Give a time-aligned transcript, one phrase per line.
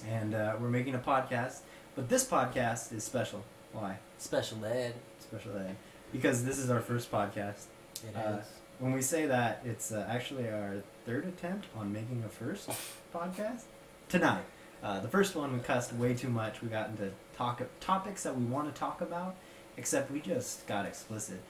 [0.00, 1.58] I'm and uh, we're making a podcast.
[1.94, 3.44] But this podcast is special.
[3.72, 3.98] Why?
[4.18, 4.94] Special ed.
[5.18, 5.76] Special ed.
[6.12, 7.64] Because this is our first podcast.
[8.06, 8.46] It Uh, is.
[8.78, 12.68] When we say that, it's uh, actually our third attempt on making a first
[13.14, 13.62] podcast
[14.08, 14.44] tonight.
[14.82, 16.62] Uh, the first one we cussed way too much.
[16.62, 19.36] We got into talk topics that we want to talk about,
[19.76, 21.40] except we just got explicit.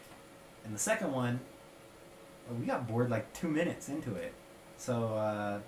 [0.65, 1.41] And the second one,
[2.61, 4.35] we got bored like two minutes into it.
[4.77, 5.61] So uh,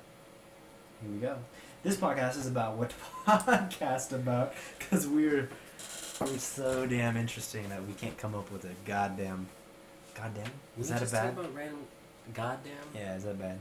[1.00, 1.36] here we go.
[1.84, 5.48] This podcast is about what to podcast about because we're
[6.20, 9.46] we're so damn interesting that we can't come up with a goddamn
[10.14, 10.44] goddamn.
[10.78, 11.22] Is we that a bad?
[11.36, 11.80] talk about random
[12.32, 12.72] goddamn?
[12.94, 13.58] Yeah, is that bad?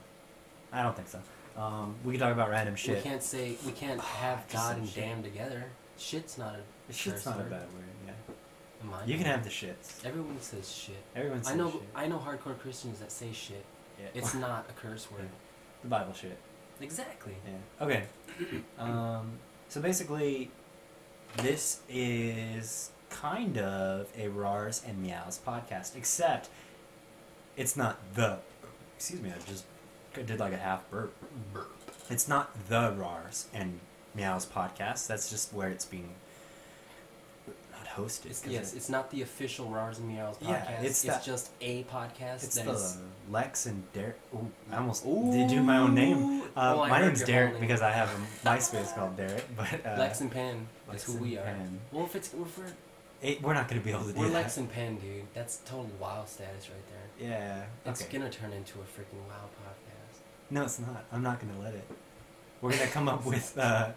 [0.72, 1.20] I don't think so.
[1.62, 2.98] Um, we can talk about random shit.
[2.98, 5.04] We can't say we can't Oh, have God and shit.
[5.04, 5.66] damn together.
[5.98, 7.84] Shit's not a Shit's not a bad word.
[8.08, 8.14] Yeah,
[9.06, 10.06] you can have the shits.
[10.06, 10.96] Everyone says shit.
[11.16, 11.72] Everyone says I know.
[11.72, 11.82] shit.
[11.96, 13.64] I know hardcore Christians that say shit.
[14.00, 14.08] Yeah.
[14.14, 15.30] It's not a curse word.
[15.82, 16.38] the Bible shit.
[16.84, 17.34] Exactly.
[17.45, 17.86] Yeah.
[17.86, 18.03] Okay.
[18.80, 19.31] um,
[19.70, 20.52] so basically,
[21.38, 26.50] this is kind of a Rars and Meows podcast, except
[27.56, 28.40] it's not the.
[28.98, 29.66] Excuse me, I just
[30.14, 31.14] did like a half burp.
[32.09, 33.80] It's not the Rars and
[34.14, 35.08] Meows podcast.
[35.08, 36.09] That's just where it's being
[37.96, 38.50] hosted.
[38.50, 40.50] Yes, it- it's not the official Rars and Meows podcast.
[40.50, 42.98] Yeah, it's it's that- just a podcast It's that the is-
[43.30, 44.18] Lex and Derek.
[44.36, 46.42] Ooh, I almost did do my own name.
[46.56, 49.46] Uh, I my name's Derek because I have a MySpace called Derek.
[49.56, 50.68] But uh, Lex and Penn.
[50.88, 51.44] Lex That's who we are.
[51.44, 51.80] Penn.
[51.92, 52.66] Well, if it's if we're
[53.22, 54.20] it, we're not going to be able to do that.
[54.20, 54.28] we're.
[54.28, 55.24] Lex and Penn, dude.
[55.34, 57.30] That's total wow status right there.
[57.30, 57.64] yeah.
[57.90, 58.18] It's okay.
[58.18, 60.18] gonna turn into a freaking wow podcast.
[60.50, 61.06] No, it's not.
[61.12, 61.88] I'm not going to let it.
[62.62, 63.58] We're going to come up with.
[63.58, 63.92] Uh,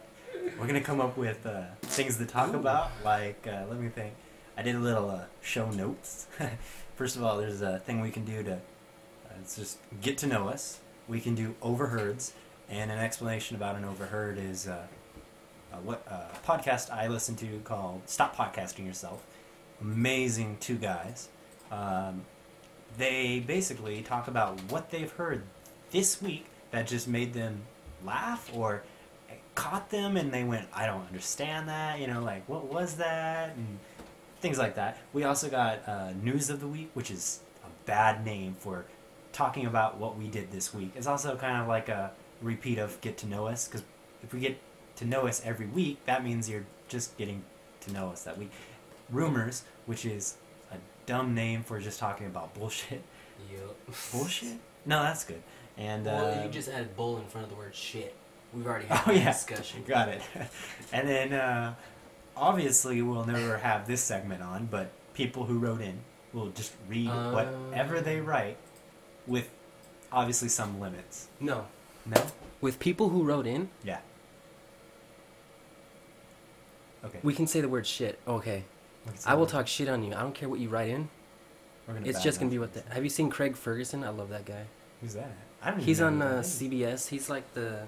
[0.59, 2.59] we're going to come up with uh, things to talk Ooh.
[2.59, 2.91] about.
[3.05, 4.15] Like, uh, let me think.
[4.57, 6.27] I did a little uh, show notes.
[6.97, 8.55] First of all, there's a thing we can do to.
[8.55, 10.81] Uh, it's just get to know us.
[11.09, 12.33] We can do overheards,
[12.69, 14.87] and an explanation about an overheard is uh,
[15.73, 19.25] uh, what uh, podcast I listen to called "Stop Podcasting Yourself."
[19.81, 21.29] Amazing two guys.
[21.71, 22.23] Um,
[22.97, 25.43] they basically talk about what they've heard
[25.91, 27.63] this week that just made them
[28.05, 28.83] laugh or
[29.55, 33.57] caught them and they went, I don't understand that, you know, like what was that
[33.57, 33.79] and
[34.41, 34.99] things like that.
[35.13, 38.85] We also got uh, news of the week, which is a bad name for
[39.33, 40.93] talking about what we did this week.
[40.95, 43.83] It's also kind of like a repeat of get to know us because
[44.23, 44.59] if we get
[44.97, 47.43] to know us every week, that means you're just getting
[47.81, 48.51] to know us that week.
[49.11, 50.37] Rumors, which is
[50.71, 50.77] a
[51.07, 53.03] dumb name for just talking about bullshit.
[53.53, 53.77] Yup.
[54.13, 54.59] Bullshit?
[54.87, 55.43] No, that's good.
[55.77, 58.15] And well, uh, you just added bull in front of the word shit.
[58.57, 59.33] We've already had Oh, yeah.
[59.33, 59.85] discussion.
[59.87, 60.23] Got it.
[60.93, 61.75] and then, uh,
[62.37, 65.99] obviously, we'll never have this segment on, but people who wrote in
[66.33, 68.27] will just read whatever they Um.
[68.27, 68.57] write
[69.27, 69.51] with
[70.11, 71.29] obviously some limits.
[71.41, 71.67] No.
[72.07, 72.25] No?
[72.61, 73.99] With people who wrote in, Yeah.
[77.05, 77.19] Okay.
[77.23, 78.19] we can say the word shit.
[78.27, 78.65] Okay.
[79.05, 80.15] we can say I will talk shit on you.
[80.15, 81.09] I don't care what you write in.
[81.87, 82.83] We're gonna It's just gonna be what the.
[82.93, 84.03] Have you seen Craig Ferguson?
[84.03, 84.65] I love that guy.
[85.01, 85.31] Who's that?
[85.63, 86.43] I don't He's even on uh.
[86.43, 87.09] CBS.
[87.09, 87.87] He's like the.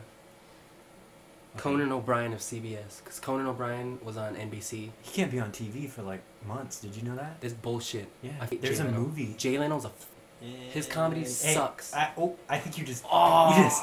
[1.56, 3.02] Conan O'Brien of CBS.
[3.02, 4.90] Because Conan O'Brien was on NBC.
[5.02, 6.80] He can't be on TV for like months.
[6.80, 7.40] Did you know that?
[7.40, 8.08] This bullshit.
[8.22, 8.32] Yeah.
[8.40, 9.00] I hate There's Jay a Leno.
[9.00, 9.34] movie.
[9.38, 9.88] Jay Leno's a.
[9.88, 10.06] F-
[10.72, 11.92] His comedy Hey, sucks.
[11.92, 13.56] I, oh, I think you just Oh.
[13.56, 13.82] you just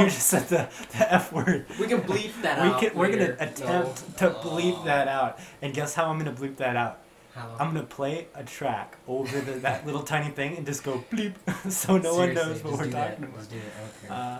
[0.00, 0.68] you just said the,
[0.98, 1.66] the F word.
[1.78, 2.80] we can bleep that we out.
[2.80, 6.74] can, we're gonna attempt to bleep that out, and guess how I'm gonna bleep that
[6.74, 6.98] out?
[7.36, 7.54] How?
[7.60, 11.34] I'm gonna play a track over the, that little tiny thing and just go bleep,
[11.70, 13.08] so no one knows Seriously, what just we're do that.
[13.10, 13.36] talking about.
[13.38, 13.62] Just do it.
[14.06, 14.12] Okay.
[14.12, 14.38] Uh,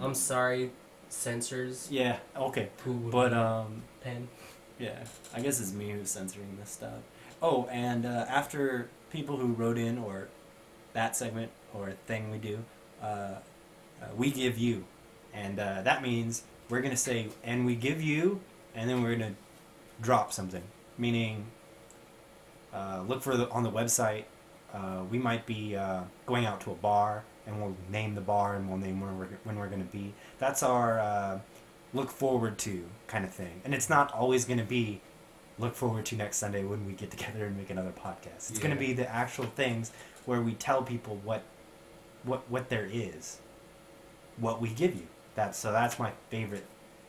[0.00, 0.70] I'm sorry,
[1.10, 1.88] censors.
[1.90, 4.28] yeah, okay, but um, Penn?
[4.78, 5.04] yeah,
[5.34, 7.00] I guess it's me who's censoring this stuff.
[7.42, 10.28] Oh, and uh, after people who wrote in or
[10.94, 12.58] that segment or thing we do,
[13.02, 13.36] uh, uh,
[14.16, 14.84] we give you,
[15.34, 18.40] and uh, that means we're gonna say and we give you,
[18.74, 19.34] and then we're gonna
[20.00, 20.62] drop something,
[20.96, 21.46] meaning
[22.72, 24.24] uh, look for the on the website.
[24.72, 28.56] Uh, we might be uh, going out to a bar, and we'll name the bar,
[28.56, 30.14] and we'll name where we're when we're gonna be.
[30.38, 31.40] That's our uh,
[31.92, 35.00] look forward to kind of thing, and it's not always gonna be
[35.58, 38.50] look forward to next Sunday when we get together and make another podcast.
[38.50, 39.92] It's gonna be the actual things
[40.26, 41.42] where we tell people what
[42.24, 43.38] what what there is,
[44.36, 45.06] what we give you.
[45.34, 46.66] That's so that's my favorite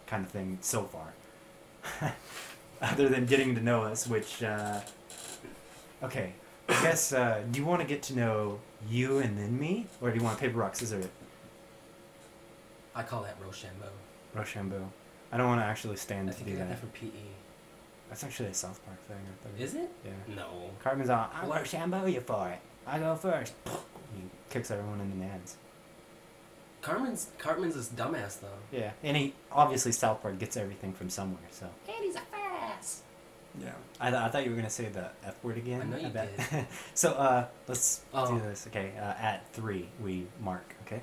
[0.08, 1.14] kind of thing so far.
[2.82, 4.82] Other than getting to know us, which uh,
[6.04, 6.34] okay,
[6.68, 8.60] I guess uh, do you want to get to know
[8.90, 11.08] you and then me, or do you want paper rock scissors?
[12.96, 13.90] I call that Rochambeau.
[14.34, 14.90] Rochambeau.
[15.32, 16.70] I don't want to actually stand I to do that.
[16.70, 17.10] that from PE.
[18.10, 19.16] That's actually a South Park thing.
[19.18, 19.62] I think.
[19.62, 19.90] Is it?
[20.04, 20.36] Yeah.
[20.36, 20.72] No.
[20.84, 21.60] Cartman's all, I What?
[21.62, 22.60] Rochambeau you for it.
[22.86, 23.54] I go first.
[24.14, 25.54] He kicks everyone in the nads.
[26.82, 28.48] Carmen's Cartman's this dumbass though.
[28.78, 31.40] Yeah, and he obviously South Park gets everything from somewhere.
[31.52, 32.41] So Andy's a fast.
[33.60, 35.82] Yeah, I, th- I thought you were gonna say the F word again.
[35.82, 36.36] I know you bet.
[36.52, 36.66] did.
[36.94, 38.32] so uh, let's Oh.
[38.34, 38.68] do this.
[38.68, 40.76] Okay, uh, at three we mark.
[40.86, 41.02] Okay.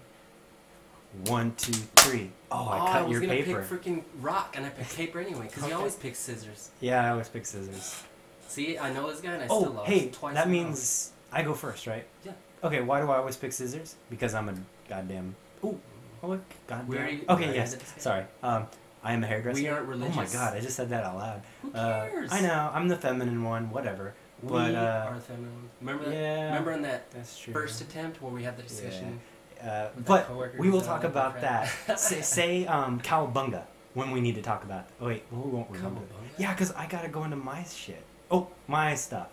[1.24, 2.30] One, two, three.
[2.52, 3.62] Oh, I cut was your gonna paper.
[3.68, 5.72] pick freaking rock, and I picked paper anyway, because Okay.
[5.72, 6.70] you always pick scissors.
[6.80, 8.02] yeah, I always pick scissors.
[8.46, 10.34] See, I know this guy, and I still Oh, lost hey, twice.
[10.34, 10.64] that in a row.
[10.64, 12.06] means I go first, right?
[12.24, 12.32] Yeah.
[12.62, 13.96] Okay, why do I always pick scissors?
[14.10, 14.54] Because I'm a
[14.88, 15.34] goddamn.
[15.64, 15.80] Ooh,
[16.22, 16.94] oh, look, goddamn.
[16.98, 17.70] Already- we okay, already yes.
[17.70, 17.94] did this.
[17.98, 18.24] Sorry.
[18.42, 18.66] Um,
[19.02, 19.60] I am a hairdresser.
[19.62, 20.16] We aren't religious.
[20.16, 21.42] Oh my god, I just said that out loud.
[21.62, 22.32] Who Uh, cares?
[22.32, 24.14] I know, I'm the feminine one, whatever.
[24.42, 25.70] We But, uh, are the feminine.
[25.80, 26.14] Remember that?
[26.14, 26.44] yeah.
[26.46, 27.52] Remember in that That's true.
[27.52, 29.20] first attempt where we had the discussion?
[29.62, 31.68] Uh, but we will talk about that.
[31.98, 33.64] say, say um, cowabunga
[33.94, 34.86] when we need to talk about.
[35.00, 36.00] Oh wait, well, we won't remember.
[36.00, 36.28] Cowabunga?
[36.38, 38.02] Yeah, because I gotta go into my shit.
[38.30, 39.28] Oh, my stuff.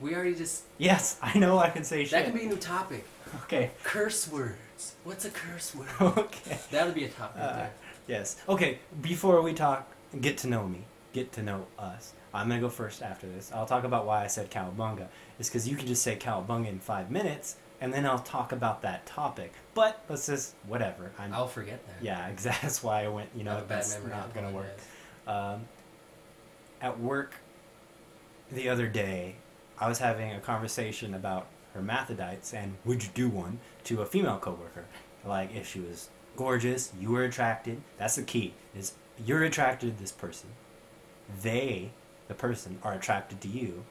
[0.00, 0.64] We already just.
[0.78, 2.10] Yes, I know I can say shit.
[2.12, 3.04] That could be a new topic.
[3.44, 3.70] Okay.
[3.84, 4.94] Curse words.
[5.04, 5.88] What's a curse word?
[6.00, 6.58] okay.
[6.70, 7.40] that would be a topic.
[7.42, 7.70] Uh, there.
[8.08, 8.36] Yes.
[8.48, 8.80] Okay.
[9.00, 9.88] Before we talk,
[10.20, 12.14] get to know me, get to know us.
[12.34, 13.50] I'm gonna go first after this.
[13.54, 15.06] I'll talk about why I said cowabunga.
[15.38, 18.82] It's because you can just say cowabunga in five minutes, and then I'll talk about
[18.82, 19.52] that topic.
[19.74, 21.12] But let's just whatever.
[21.18, 21.32] I'm.
[21.32, 22.04] I'll forget that.
[22.04, 22.66] yeah, exactly.
[22.66, 23.30] That's why I went.
[23.34, 24.10] You know, have a bad that's memory.
[24.10, 24.76] Not gonna work.
[25.26, 25.62] Um,
[26.80, 27.34] at work
[28.50, 29.36] the other day,
[29.78, 34.38] I was having a conversation about hermaphrodites and would you do one to a female
[34.38, 34.84] coworker.
[35.24, 36.08] Like if she was
[36.38, 37.82] gorgeous, you were attracted.
[37.98, 38.54] That's the key.
[38.74, 38.92] Is
[39.26, 40.50] you're attracted to this person.
[41.42, 41.90] They,
[42.28, 43.84] the person, are attracted to you.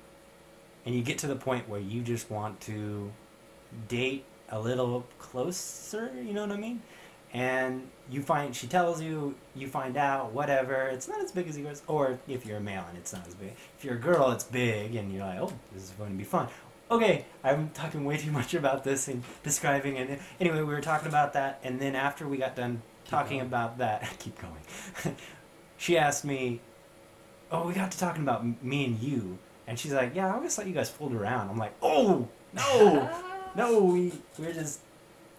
[0.85, 3.11] And you get to the point where you just want to
[3.89, 6.81] date a little closer, you know what I mean?
[7.33, 11.57] and you find she tells you you find out whatever it's not as big as
[11.57, 14.31] yours or if you're a male and it's not as big if you're a girl
[14.31, 16.47] it's big and you're like oh this is going to be fun
[16.89, 20.19] okay i'm talking way too much about this and describing it.
[20.39, 23.47] Anyway we were talking about that and then after we got done Keep talking going.
[23.47, 25.15] about that keep going.
[25.79, 26.59] She asked me
[27.51, 29.37] oh we got to talking about m- me and you.
[29.67, 31.49] And she's like yeah i always thought you guys fooled around.
[31.49, 33.09] I'm like oh no
[33.55, 34.79] no we, we're just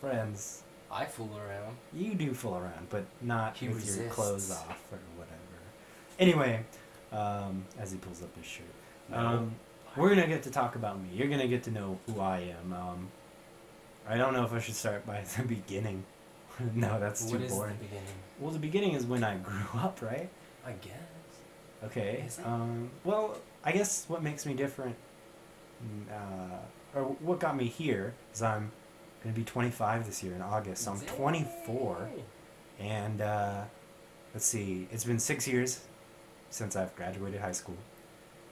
[0.00, 0.62] friends.
[0.90, 1.76] I fool around.
[1.92, 5.36] you do fool around, but not He with your clothes off or whatever.
[6.18, 6.64] Anyway,
[7.12, 8.64] um, as he pulls up his shirt,
[9.12, 9.54] um,
[9.98, 11.08] we're gonna get to talk about me.
[11.12, 12.72] You're gonna get to know who I am.
[12.72, 13.08] Um,
[14.08, 16.04] I don't know if I should start by the beginning.
[16.74, 17.76] no, that's What too is boring.
[17.78, 18.14] the beginning?
[18.40, 20.28] Well, the beginning is when I grew up, right?
[20.66, 20.92] I guess.
[21.84, 22.24] Okay.
[22.44, 24.96] Um, well, I guess what makes me different,
[25.84, 28.72] mm, uh, or what got me here, is I'm
[29.22, 30.82] gonna be 25 this year in August.
[30.84, 32.08] So I'm 24.
[32.80, 33.62] And uh,
[34.34, 35.80] let's see, it's been six years
[36.50, 37.76] since I've graduated high school.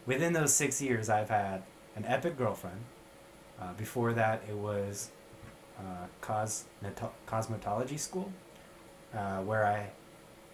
[0.06, 1.62] Within those six years, I've had
[1.96, 2.80] an epic girlfriend.
[3.60, 5.10] Uh, before that, it was
[5.78, 8.32] uh, cosmeto- cosmetology school,
[9.14, 9.90] uh, where I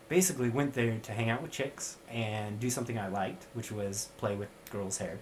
[0.09, 4.09] basically went there to hang out with chicks and do something I liked, which was
[4.17, 5.19] play with girls' hair.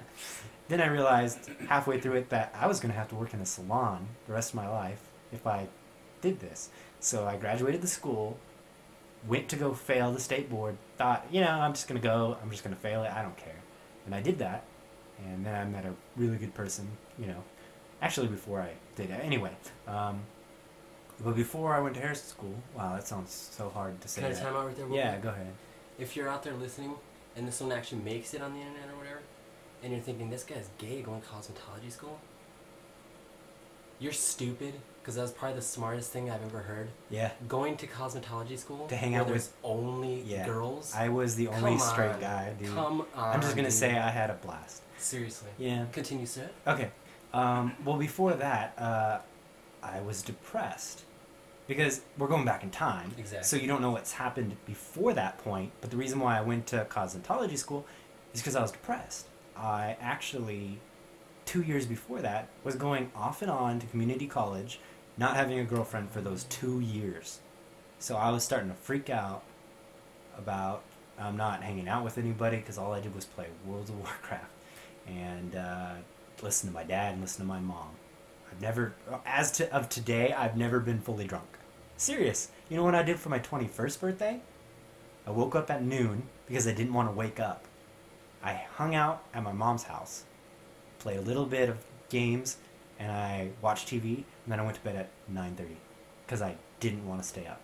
[0.68, 3.40] then I realized halfway through it that I was going to have to work in
[3.40, 5.02] a salon the rest of my life
[5.32, 5.68] if I
[6.20, 6.70] did this.
[6.98, 8.36] So I graduated the school,
[9.26, 12.36] went to go fail the state board, thought, you know, I'm just going to go,
[12.42, 13.59] I'm just going to fail it, I don't care.
[14.10, 14.64] And I did that.
[15.24, 16.88] And then I met a really good person,
[17.18, 17.44] you know,
[18.02, 19.20] actually before I did it.
[19.22, 19.52] Anyway,
[19.86, 20.20] um,
[21.22, 24.22] but before I went to Harrison School, wow, that sounds so hard to say.
[24.22, 24.88] Can I time out right there?
[24.90, 25.22] Yeah, quick?
[25.22, 25.52] go ahead.
[25.98, 26.94] If you're out there listening
[27.36, 29.20] and this one actually makes it on the internet or whatever,
[29.84, 32.18] and you're thinking this guy's gay going to cosmetology school,
[33.98, 36.88] you're stupid because that was probably the smartest thing I've ever heard.
[37.10, 40.46] Yeah, Going to cosmetology school To hang out with- only yeah.
[40.46, 40.69] girls.
[40.94, 42.20] I was the only Come straight on.
[42.20, 42.68] guy, dude.
[42.74, 43.34] Come on.
[43.34, 44.82] I'm just gonna say I had a blast.
[44.98, 45.50] Seriously.
[45.58, 45.86] Yeah.
[45.92, 46.50] Continue, sir.
[46.66, 46.90] Okay.
[47.32, 49.18] Um, well, before that, uh,
[49.82, 51.02] I was depressed
[51.66, 53.12] because we're going back in time.
[53.16, 53.44] Exactly.
[53.46, 55.70] So you don't know what's happened before that point.
[55.80, 57.86] But the reason why I went to cosmetology school
[58.34, 59.26] is because I was depressed.
[59.56, 60.80] I actually,
[61.46, 64.80] two years before that, was going off and on to community college,
[65.16, 67.40] not having a girlfriend for those two years.
[67.98, 69.42] So I was starting to freak out
[70.42, 70.82] about
[71.18, 74.50] um, not hanging out with anybody because all I did was play World of Warcraft
[75.06, 75.94] and uh,
[76.42, 77.90] listen to my dad and listen to my mom.
[78.50, 78.94] I've never,
[79.24, 81.46] as to of today, I've never been fully drunk.
[81.96, 82.48] Serious.
[82.68, 84.40] You know what I did for my 21st birthday?
[85.26, 87.64] I woke up at noon because I didn't want to wake up.
[88.42, 90.24] I hung out at my mom's house,
[90.98, 91.76] played a little bit of
[92.08, 92.56] games,
[92.98, 95.76] and I watched TV, and then I went to bed at 9:30
[96.26, 97.60] because I didn't want to stay up.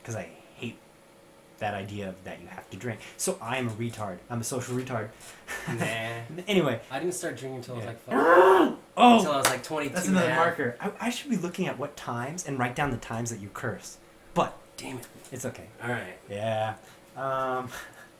[0.00, 0.28] because I
[1.62, 3.00] that idea of that you have to drink.
[3.16, 4.18] So I am a retard.
[4.28, 5.08] I'm a social retard.
[5.68, 5.84] Nah.
[6.48, 8.16] anyway, I didn't start drinking until I was like five.
[8.96, 9.94] oh, Until I was like 22.
[9.94, 10.76] That's another marker.
[10.80, 13.50] I, I should be looking at what times and write down the times that you
[13.52, 13.98] curse.
[14.34, 15.06] But Damn it.
[15.30, 15.66] it's okay.
[15.82, 16.16] All right.
[16.28, 16.74] Yeah.
[17.16, 17.68] Um,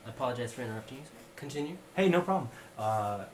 [0.07, 1.05] I apologize for interrupting you.
[1.37, 1.77] Continue.
[1.97, 2.51] hey, no problem.
[2.79, 3.25] Uh,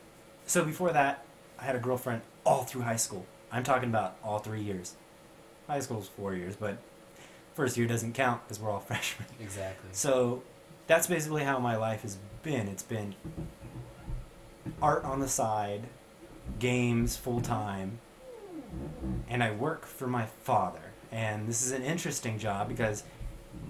[0.47, 1.25] so before that,
[1.59, 3.27] I had a girlfriend all through high school.
[3.53, 4.95] I'm talking about all three years.
[5.67, 6.79] High school school's four years, but
[7.59, 9.27] first year doesn't count because we're all freshmen.
[9.41, 9.91] Exactly.
[9.91, 10.45] So
[10.87, 12.69] that's basically how my life has been.
[12.69, 13.17] It's been
[14.81, 15.89] art on the side,
[16.61, 17.99] games full time,
[19.29, 20.93] and I work for my father.
[21.11, 23.03] And this is an interesting job because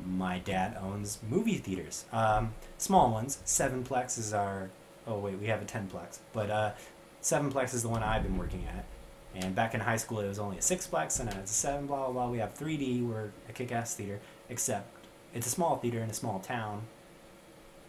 [0.05, 3.39] my dad owns movie theaters, um, small ones.
[3.47, 4.69] Sevenplex is our.
[5.07, 6.73] Oh wait, we have a tenplex, but uh,
[7.23, 8.85] Sevenplex is the one I've been working at.
[9.35, 11.87] And back in high school, it was only a sixplex, and now it's a seven.
[11.87, 12.31] Blah blah blah.
[12.31, 13.07] We have 3D.
[13.07, 14.89] We're a kick-ass theater, except
[15.35, 16.83] it's a small theater in a small town.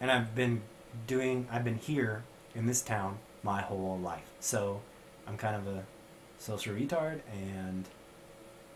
[0.01, 0.62] And I've been
[1.08, 1.48] doing.
[1.51, 2.24] I've been here
[2.55, 4.81] in this town my whole life, so
[5.27, 5.84] I'm kind of a
[6.38, 7.86] social retard and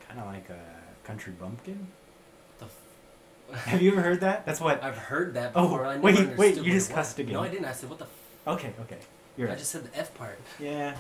[0.07, 0.59] kind of like a
[1.05, 1.87] country bumpkin.
[2.61, 2.69] F-
[3.67, 4.45] Have you ever heard that?
[4.45, 4.81] That's what.
[4.83, 5.85] I've heard that Oh, before.
[5.85, 7.33] I never wait, wait, you just cussed again.
[7.33, 7.65] No, I didn't.
[7.65, 8.11] I said, what the f-
[8.47, 8.97] Okay, okay,
[9.37, 9.59] you're I right.
[9.59, 10.39] just said the F part.
[10.59, 10.95] Yeah,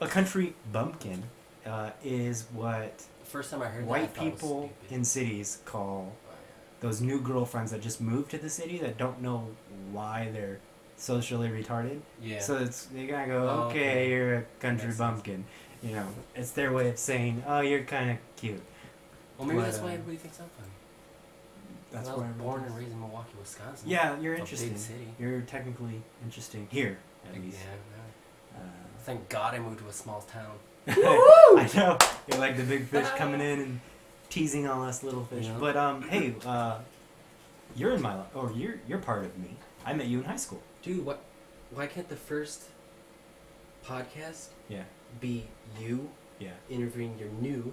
[0.00, 1.22] a country bumpkin
[1.66, 5.58] uh, is what First time I heard that, I white it was people in cities
[5.64, 6.32] call Oh,
[6.80, 9.48] those new girlfriends that just moved to the city that don't know
[9.92, 10.58] why they're
[10.96, 12.00] socially retarded.
[12.22, 12.34] yeah.
[12.34, 12.40] Yeah.
[12.40, 14.08] So it's they gotta go, Oh, okay, okay.
[14.10, 14.98] you're a country Makes sense.
[14.98, 15.44] bumpkin.
[15.82, 18.60] You know, it's their way of saying, oh, you're kind of cute.
[19.38, 20.68] well, maybe but, that's why uh, everybody thinks I'm funny.
[21.92, 23.88] That's I why was born and raised in Milwaukee, Wisconsin.
[23.88, 24.76] Yeah, you're interesting.
[24.76, 25.08] city.
[25.18, 27.58] You're technically interesting here, at Yeah, least.
[27.64, 28.60] yeah.
[28.60, 28.62] Uh,
[29.04, 30.52] Thank God I moved to a small town.
[30.88, 31.98] I know.
[32.28, 33.80] You're like the big fish coming in and
[34.28, 35.46] teasing all us little fish.
[35.46, 35.56] Yeah.
[35.58, 36.78] But um, hey, uh,
[37.76, 39.56] you're in my life, or you're you're part of me.
[39.84, 40.62] I met you in high school.
[40.82, 41.20] Dude, what?
[41.72, 42.64] Why can't the first
[43.86, 44.82] podcast Yeah,
[45.20, 45.44] be
[45.78, 46.50] you yeah.
[46.68, 47.72] interviewing your new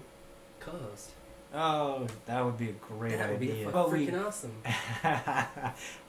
[0.60, 1.12] co-host?
[1.54, 3.66] Oh, that would be a great that would be idea.
[3.66, 4.52] fu- But we- freaking awesome.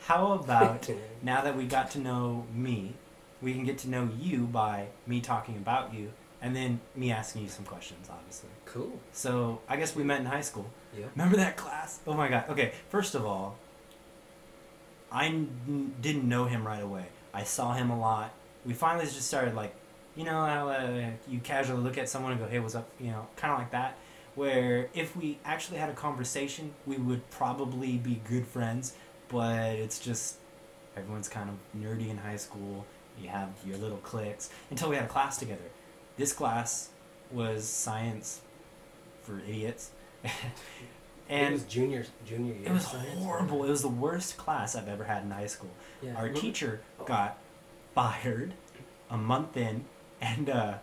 [0.07, 0.89] How about
[1.23, 2.95] now that we got to know me,
[3.41, 7.43] we can get to know you by me talking about you, and then me asking
[7.43, 8.51] you some questions, obviously.
[8.65, 9.01] Cool.
[9.13, 10.71] So I guess we met in high school.
[10.97, 11.07] Yeah.
[11.15, 12.01] Remember that class?
[12.07, 12.45] Oh my god.
[12.49, 13.57] Okay, first of all,
[15.11, 17.07] I n- didn't know him right away.
[17.33, 18.33] I saw him a lot.
[18.67, 19.75] We finally just started like,
[20.17, 23.13] you know how uh, you casually look at someone and go, "Hey, what's up?" You
[23.13, 23.97] know, kind of like that.
[24.35, 28.95] Where if we actually had a conversation, we would probably be good friends.
[29.29, 30.37] But it's just
[30.97, 32.85] everyone's kind of nerdy in high school.
[33.21, 35.63] You have your little cliques until we had a class together.
[36.17, 36.91] This class
[37.31, 38.41] was science
[39.23, 39.91] for idiots.
[41.29, 42.67] and it was junior junior year.
[42.69, 43.65] it was horrible.
[43.65, 45.71] It was the worst class I've ever had in high school.
[46.03, 46.15] Yeah.
[46.15, 47.39] Our remember- teacher got
[47.95, 48.55] fired
[49.11, 49.85] a month in,
[50.21, 50.75] and uh,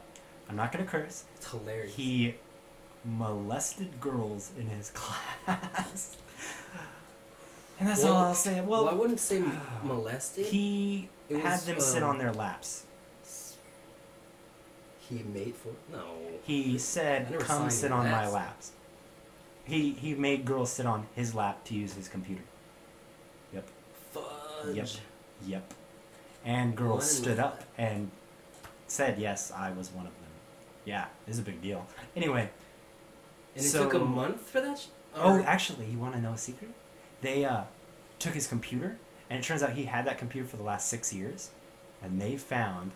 [0.49, 1.25] I'm not gonna curse.
[1.35, 1.95] It's hilarious.
[1.95, 2.35] He
[3.03, 6.17] molested girls in his class,
[7.79, 8.61] and that's all I'll say.
[8.61, 9.43] well, I wouldn't say
[9.83, 10.45] molested.
[10.47, 12.83] he It had was, them sit um, on their laps.
[14.99, 16.03] He made for no.
[16.43, 18.71] He I said, never "Come signed sit on my laps."
[19.63, 22.41] He he made girls sit on his lap to use his computer.
[23.53, 23.67] Yep.
[24.11, 24.75] Fudge.
[24.75, 24.87] Yep.
[25.45, 25.73] Yep.
[26.43, 28.09] And girls stood up and
[28.87, 30.29] said, yes, I was one of them.
[30.85, 31.87] Yeah, it's a big deal.
[32.15, 32.49] Anyway,
[33.55, 34.77] And it So- took a month for that.
[34.77, 36.69] Sh- oh, or- actually, you want to know a secret?
[37.25, 37.63] They uh,
[38.19, 38.97] took his computer,
[39.31, 41.49] and it turns out he had that computer for the last six years,
[41.99, 42.91] and they found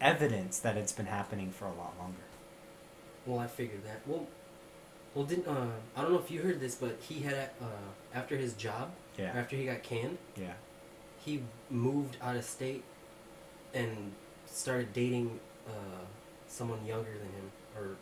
[0.00, 2.24] evidence that it's been happening for a lot longer.
[3.24, 4.00] Well, I figured that.
[4.04, 4.26] Well,
[5.14, 8.36] well, didn't uh, I don't know if you heard this, but he had uh, after
[8.36, 10.54] his job, Yeah, after he got canned, yeah.
[11.24, 12.82] he moved out of state
[13.72, 14.10] and
[14.46, 15.38] started dating
[15.68, 16.02] uh,
[16.48, 17.94] someone younger than him, or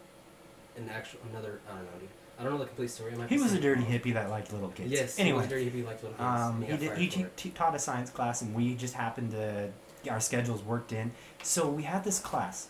[0.78, 1.60] an actual another.
[1.68, 2.08] I don't know, dude.
[2.40, 3.12] I don't know the complete story.
[3.28, 4.90] He was a dirty hippie that liked little kids.
[4.90, 5.18] Yes.
[5.18, 6.20] Anyway, he was a dirty hippie like little kids.
[6.20, 6.98] Um, and he did.
[6.98, 7.36] He it.
[7.36, 9.70] te- taught a science class, and we just happened to
[10.10, 11.12] our schedules worked in.
[11.42, 12.68] So we had this class.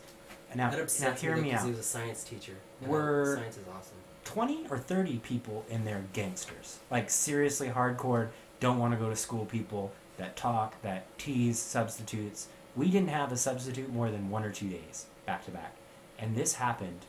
[0.50, 1.62] And Now, that now hear me me out.
[1.64, 2.54] he was a science teacher.
[2.84, 3.94] We're- science is awesome.
[4.24, 8.30] Twenty or thirty people in there gangsters, like seriously hardcore.
[8.58, 12.48] Don't want to go to school people that talk, that tease substitutes.
[12.76, 15.74] We didn't have a substitute more than one or two days back to back,
[16.18, 17.06] and this happened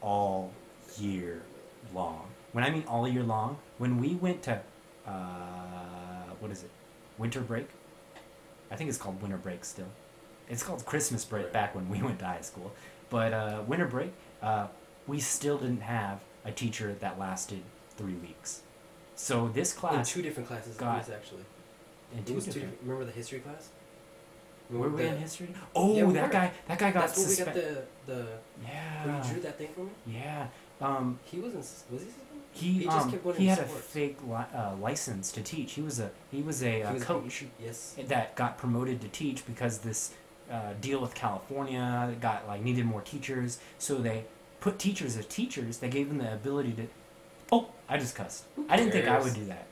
[0.00, 0.52] all
[0.98, 1.42] year
[1.94, 2.26] long.
[2.52, 4.60] When I mean all year long, when we went to
[5.06, 5.10] uh,
[6.40, 6.70] what is it,
[7.18, 7.68] winter break?
[8.70, 9.88] I think it's called winter break still.
[10.48, 11.52] It's called Christmas break Right.
[11.52, 12.72] back when we went to high school.
[13.10, 14.66] But uh, winter break, uh,
[15.06, 17.62] we still didn't have a teacher that lasted
[17.96, 18.62] three weeks.
[19.16, 20.76] So this in class two different classes.
[20.76, 21.44] got- actually.
[22.12, 22.54] in two two different.
[22.54, 22.78] different.
[22.82, 23.68] Remember the history class?
[24.70, 25.54] Were we the- in history?
[25.76, 26.32] Oh, Yeah, we that were.
[26.32, 26.52] guy.
[26.68, 27.54] That guy got suspended.
[27.54, 28.28] That's where we got the the.
[28.66, 29.06] Yeah.
[29.06, 29.90] Where you drew that thing for me.
[30.06, 30.46] Yeah.
[30.80, 31.64] Um, He wasn't.
[31.90, 32.08] Was he?
[32.52, 35.72] he He just um, he had a fake li- uh, license to teach.
[35.72, 37.96] He was a he was a uh, He was a- coach Yes.
[38.08, 40.12] that got promoted to teach because this
[40.50, 43.58] uh, deal with California got like needed more teachers.
[43.78, 44.24] So they
[44.60, 45.78] put teachers as teachers.
[45.78, 46.86] They gave them the ability to.
[47.52, 48.44] Oh, I just cussed.
[48.68, 49.66] I didn't think I would do that.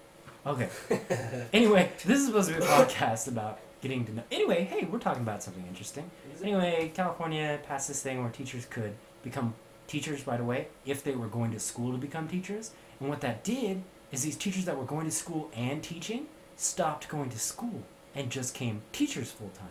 [0.44, 0.68] Okay.
[1.52, 4.22] anyway, this is supposed to be a podcast about getting to know.
[4.30, 6.10] Anyway, hey, we're talking about something interesting.
[6.42, 8.92] Anyway, California passed this thing where teachers could
[9.22, 9.54] become
[9.92, 12.70] teachers right away if they were going to school to become teachers.
[12.98, 17.08] And what that did is these teachers that were going to school and teaching stopped
[17.10, 17.82] going to school
[18.14, 19.68] and just came teachers full time.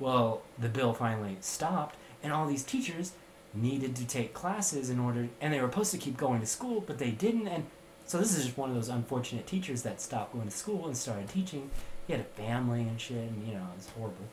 [0.00, 3.12] Well, the bill finally stopped, and all these teachers
[3.54, 6.80] needed to take classes in order, and they were supposed to keep going to school,
[6.80, 7.46] but they didn't.
[7.46, 7.66] And
[8.04, 10.96] so this is just one of those unfortunate teachers that stopped going to school and
[10.96, 11.70] started teaching.
[12.08, 14.26] He had a family and shit, and you know, it was horrible.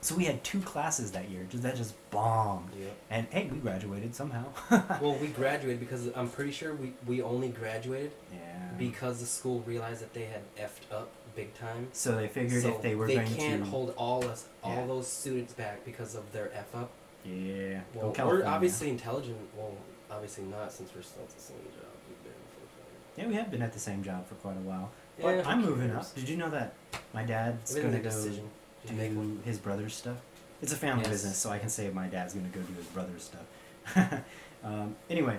[0.00, 1.46] So we had two classes that year.
[1.54, 2.70] That just bombed.
[2.78, 2.86] Yeah.
[3.10, 4.44] And hey, we graduated somehow.
[4.70, 8.38] well, we graduated because I'm pretty sure we, we only graduated yeah.
[8.78, 11.88] because the school realized that they had effed up big time.
[11.92, 13.32] so they figured so if they were they going to.
[13.32, 14.86] They can't to hold all us all Yeah.
[14.86, 16.90] those students back because of their f up.
[17.24, 19.36] yeah, Well, we're obviously intelligent.
[19.56, 19.76] Well,
[20.10, 23.20] obviously not since we're still at the same job we've been for.
[23.20, 24.90] Yeah, we have been at the same job for quite a while.
[25.18, 26.06] Yeah, But who I'm moving cares?
[26.06, 26.14] up.
[26.14, 26.74] Did you know that
[27.12, 28.50] my dad's going to go decision.
[28.82, 29.40] Just make one.
[29.44, 30.16] his brother's stuff?
[30.62, 31.10] It's a family Yes.
[31.12, 34.20] business, so I can say my dad's going to go do his brother's stuff.
[34.64, 35.38] um, anyway,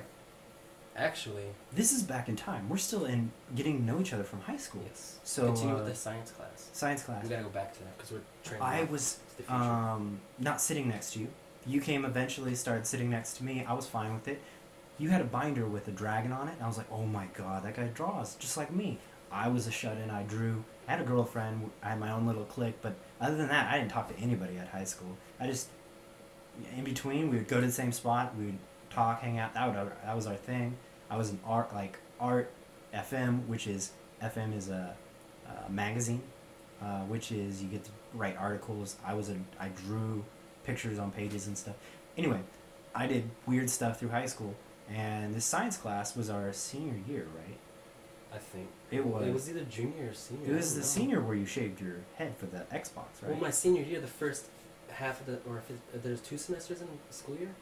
[0.96, 2.67] Actually, this is back in time.
[2.67, 4.81] We're still in getting to know each other from high school.
[4.86, 5.17] yes.
[5.24, 6.69] So, continue uh, with the science class.
[6.74, 7.24] Science class.
[7.24, 8.63] We gotta go back to that because we're training.
[8.63, 9.53] I was It's the future.
[9.53, 11.27] um, not sitting next to you.
[11.66, 13.63] You came eventually, started sitting next to me.
[13.66, 14.42] I was fine with it.
[14.98, 17.27] You had a binder with a dragon on it, and I was like, oh my
[17.33, 18.98] god, that guy draws just like me.
[19.31, 20.63] I was a shut in, I drew.
[20.87, 23.77] I had a girlfriend, I had my own little clique, but other than that, I
[23.77, 25.18] didn't talk to anybody at high school.
[25.39, 25.68] I just,
[26.75, 28.57] in between, we would go to the same spot, we would
[28.89, 29.53] talk, hang out.
[29.53, 30.75] That, would, that was our thing.
[31.09, 32.51] I was in art, like art
[32.94, 34.96] FM, which is, FM is a,
[35.68, 36.24] a magazine
[36.81, 38.96] uh, which is you get to write articles.
[39.05, 40.24] I was a I drew
[40.63, 41.75] pictures on pages and stuff.
[42.18, 42.39] Anyway,
[42.96, 44.55] I did weird stuff through high school,
[44.89, 47.57] and this science class was our senior year, right?
[48.33, 49.27] I think It was.
[49.27, 50.53] It was either junior or senior.
[50.53, 50.85] It was the know.
[50.85, 53.31] senior where you shaved your head for the Xbox, right?
[53.31, 54.46] Well, my senior year, the first
[54.92, 57.53] half of the, or if uh, there's two semesters in the school year,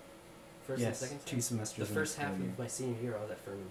[0.65, 1.25] first yes, and second.
[1.25, 1.87] two sem- semesters.
[1.87, 2.49] The first half year.
[2.49, 3.69] of my senior year, I was at Furman.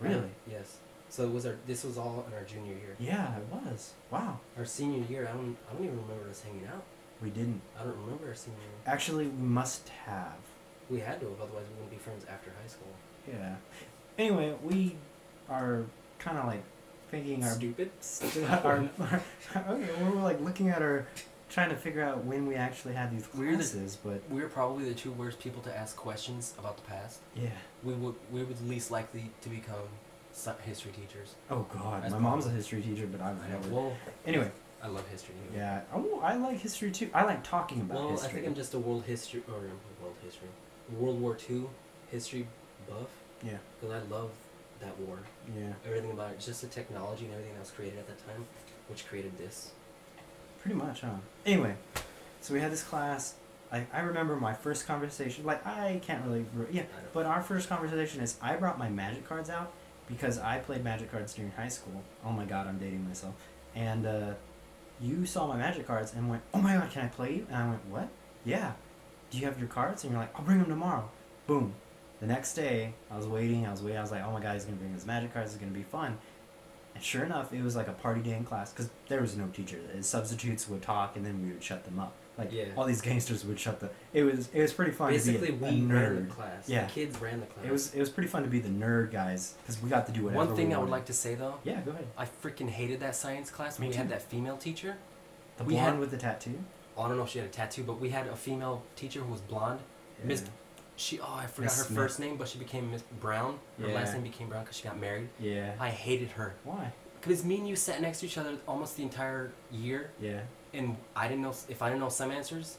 [0.00, 0.30] Really?
[0.50, 0.78] Yes.
[1.08, 1.56] So it was our.
[1.66, 2.96] This was all in our junior year.
[2.98, 3.92] Yeah, it was.
[4.10, 4.40] Wow.
[4.58, 5.56] Our senior year, I don't.
[5.70, 6.82] I don't even remember us hanging out.
[7.22, 7.60] We didn't.
[7.78, 8.68] I don't remember our senior year.
[8.86, 10.38] Actually, we must have.
[10.90, 12.88] We had to have, otherwise we wouldn't be friends after high school.
[13.28, 13.54] Yeah.
[14.18, 14.96] Anyway, we
[15.50, 15.84] are
[16.18, 16.62] kind of like
[17.10, 17.90] thinking our Stupid.
[18.48, 19.22] our, our,
[19.68, 21.06] okay, we're like looking at our,
[21.48, 24.84] trying to figure out when we actually had these We're the- classes, but We're probably
[24.88, 27.18] the two worst people to ask questions about the past.
[27.36, 27.48] yeah.
[27.82, 28.14] We would.
[28.32, 29.76] We would least likely to become
[30.64, 31.34] history teachers.
[31.50, 33.68] Oh God, That's my mom's a history teacher, but I'm I never.
[33.68, 33.96] Well,
[34.26, 34.50] Anyway,
[34.82, 35.34] I love history.
[35.48, 35.58] Anyway.
[35.64, 35.80] yeah.
[35.94, 37.08] Oh, I like history too.
[37.14, 38.26] I like talking about Well, history.
[38.26, 39.54] Well, I think I'm just a world history or
[40.02, 40.48] world history,
[40.98, 41.68] World War Two
[42.10, 42.46] history
[42.88, 43.08] buff
[43.44, 43.58] Yeah.
[43.80, 44.30] because I love
[44.80, 45.18] that war.
[45.56, 45.72] Yeah.
[45.86, 48.44] Everything about it, just the technology and everything that was created at that time,
[48.88, 49.70] which created this.
[50.60, 51.16] Pretty much, huh?
[51.44, 51.74] Anyway,
[52.40, 53.34] so we had this class.
[53.70, 55.44] I, I remember my first conversation.
[55.44, 56.46] Like I can't really.
[56.54, 59.72] Re- yeah, but our first conversation is I brought my magic cards out
[60.08, 62.02] because I played magic cards during high school.
[62.24, 63.34] Oh my god, I'm dating myself.
[63.74, 64.34] And uh,
[65.00, 67.56] you saw my magic cards and went, "Oh my god, can I play you?" And
[67.56, 68.08] I went, "What?
[68.44, 68.72] Yeah.
[69.30, 71.10] Do you have your cards?" And you're like, "I'll bring them tomorrow."
[71.46, 71.74] Boom.
[72.24, 73.66] The next day, I was waiting.
[73.66, 73.98] I was waiting.
[73.98, 75.50] I was like, "Oh my god, he's gonna bring his magic cards.
[75.52, 76.16] It's gonna be fun."
[76.94, 79.46] And sure enough, it was like a party day in class because there was no
[79.48, 79.78] teacher.
[79.94, 82.14] The substitutes would talk, and then we would shut them up.
[82.38, 82.64] Like Yeah.
[82.78, 83.90] all these gangsters would shut the.
[84.14, 86.66] It was it was pretty fun Basically, to be a, we a ran the class.
[86.66, 86.86] Yeah.
[86.86, 87.66] The kids ran the class.
[87.66, 90.12] It was it was pretty fun to be the nerd guys because we got to
[90.12, 90.46] do whatever.
[90.46, 92.06] One thing we I would like to say though, Yeah, go ahead.
[92.16, 93.78] I freaking hated that science class.
[93.78, 94.96] When we had that female teacher.
[95.58, 96.58] The we blonde had- with the tattoo.
[96.96, 99.30] I don't know if she had a tattoo, but we had a female teacher who
[99.30, 99.80] was blonde.
[100.22, 100.48] Miss- Yeah.
[100.96, 101.98] She oh I forgot Miss her Smith.
[101.98, 103.58] first name, but she became Miss Brown.
[103.80, 105.28] Her last name became Brown because she got married.
[105.40, 105.72] Yeah.
[105.80, 106.92] I hated her Why?
[107.20, 110.40] because me and you sat next to each other almost the entire year, Yeah.
[110.74, 112.78] and I didn't know if I didn't know some answers.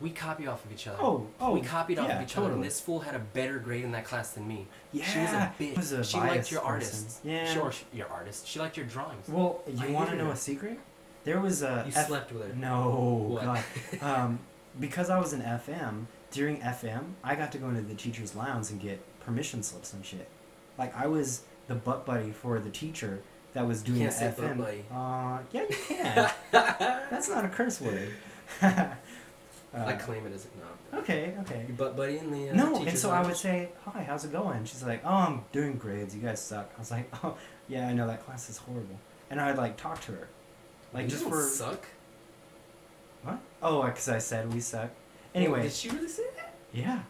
[0.00, 0.98] We copy off of each other.
[1.02, 1.50] Oh, oh.
[1.52, 2.60] we copied off yeah, of each other, totally.
[2.60, 4.68] and this fool had a better grade in that class than me.
[4.92, 5.04] Yeah.
[5.04, 5.76] she was a bitch.
[5.76, 6.72] was a she liked biased your person.
[6.72, 7.20] artists.
[7.24, 7.52] Yeah.
[7.52, 8.46] Sure, your artist.
[8.46, 9.26] She liked your drawings.
[9.28, 10.32] Well, you want to hated know her.
[10.32, 10.78] a secret?
[11.24, 11.82] There was a.
[11.88, 12.54] you F- slept with her.
[12.54, 12.90] No,
[13.30, 13.42] What?
[13.42, 13.64] God.
[14.02, 14.38] um,
[14.78, 18.70] because I was in FM during FM, I got to go into the teachers' lounge
[18.70, 20.28] and get permission slips and shit.
[20.78, 23.20] Like I was the butt buddy for the teacher
[23.54, 24.58] that was doing can't the FM.
[24.58, 24.84] buddy.
[24.92, 26.30] Uh, yeah, you can.
[26.52, 28.10] That's not a curse word.
[29.74, 30.46] Uh, I claim it as
[30.92, 30.98] no.
[31.00, 31.66] Okay, okay.
[31.68, 34.32] Your butt buddy in the uh, No, and so I would say, "Hi, how's it
[34.32, 36.16] going?" She's like, "Oh, I'm doing grades.
[36.16, 37.36] You guys suck." I was like, "Oh,
[37.68, 40.28] yeah, I know that class is horrible," and I'd like talk to her,
[40.94, 41.84] like You just for suck.
[43.24, 43.38] what?
[43.62, 44.88] Oh, because I said we suck.
[45.38, 46.54] Anyway, did she really say that?
[46.72, 47.00] yeah,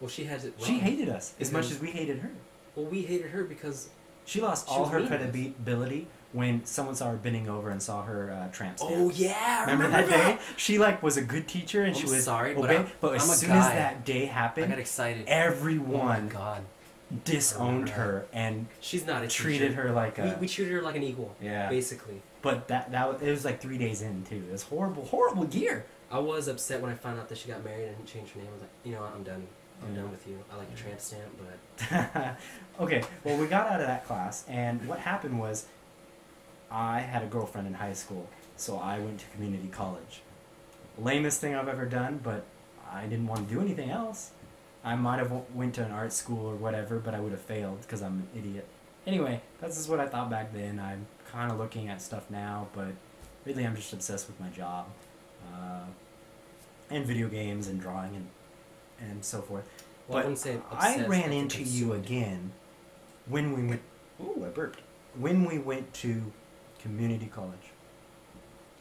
[0.00, 0.54] Well, she had it.
[0.58, 0.66] Wrong.
[0.66, 2.30] she hated us as much as we hated her.
[2.76, 3.88] Well, we hated her because.
[4.24, 8.30] She lost She all her credibility when someone saw her bending over and saw her
[8.30, 8.92] uh, tramp stamp.
[8.94, 10.38] Oh yeah, I Remember that day?
[10.56, 13.28] She like was a good teacher and she I'm was sorry, but I'm- but as
[13.28, 15.24] I'm soon as that day happened, I got excited.
[15.26, 16.62] everyone Oh god,
[17.24, 19.82] disowned her and she's not a treated teacher.
[19.82, 21.34] her like a We, we treated her like an equal.
[21.42, 21.68] Yeah.
[21.68, 24.36] Basically, But that that was, it was like three days in too.
[24.48, 25.84] It was horrible, horrible year.
[26.12, 28.48] I was upset when I found out that she got married and changed her name.
[28.50, 29.46] I was like, you know what, I'm done.
[29.82, 30.38] I'm done with you.
[30.52, 31.32] I like your tramp stamp,
[31.90, 32.36] but
[32.80, 35.66] okay, well we got out of that class, and what happened was,
[36.70, 40.22] I had a girlfriend in high school, so I went to community college.
[41.00, 42.44] Lamest thing I've ever done, but
[42.92, 44.30] I didn't want to do anything else.
[44.84, 47.40] I might have w- went to an art school or whatever, but I would have
[47.40, 48.66] failed because I'm an idiot.
[49.06, 50.78] Anyway, that's just what I thought back then.
[50.78, 52.92] I'm kind of looking at stuff now, but
[53.44, 54.86] really I'm just obsessed with my job,
[55.54, 55.84] uh,
[56.90, 58.28] and video games and drawing and
[59.00, 59.64] and so forth.
[60.08, 60.58] well, I But wouldn't say.
[60.70, 62.52] I ran think into you again
[63.26, 63.82] when we went.
[64.20, 64.80] Oh, I burped.
[65.18, 66.22] When we went to
[66.78, 67.70] community college,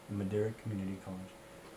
[0.09, 1.19] Madera Community College.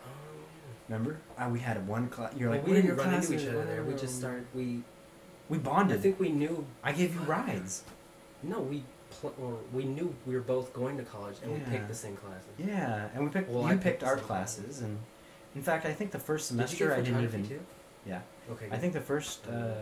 [0.03, 0.43] Um,
[0.87, 1.17] Remember?
[1.37, 2.33] Uh, we had one class.
[2.37, 3.83] You're well, like, we didn't run into each other there.
[3.83, 4.19] We just Oh.
[4.19, 4.45] started.
[4.53, 4.83] We.
[5.49, 5.97] We bonded.
[5.97, 6.65] I think we knew.
[6.83, 7.83] I gave you rides.
[8.43, 8.83] No, we.
[9.09, 12.15] Pl- or we knew we were both going to college, and we picked the same
[12.17, 12.47] classes.
[12.57, 13.49] Yeah, and we picked.
[13.49, 14.97] Well, you I picked picked art same classes, and
[15.55, 17.47] in fact, I think the first Did semester get I didn't even.
[17.47, 17.59] too?
[18.05, 18.67] Yeah, Okay.
[18.71, 19.73] I think the first uh,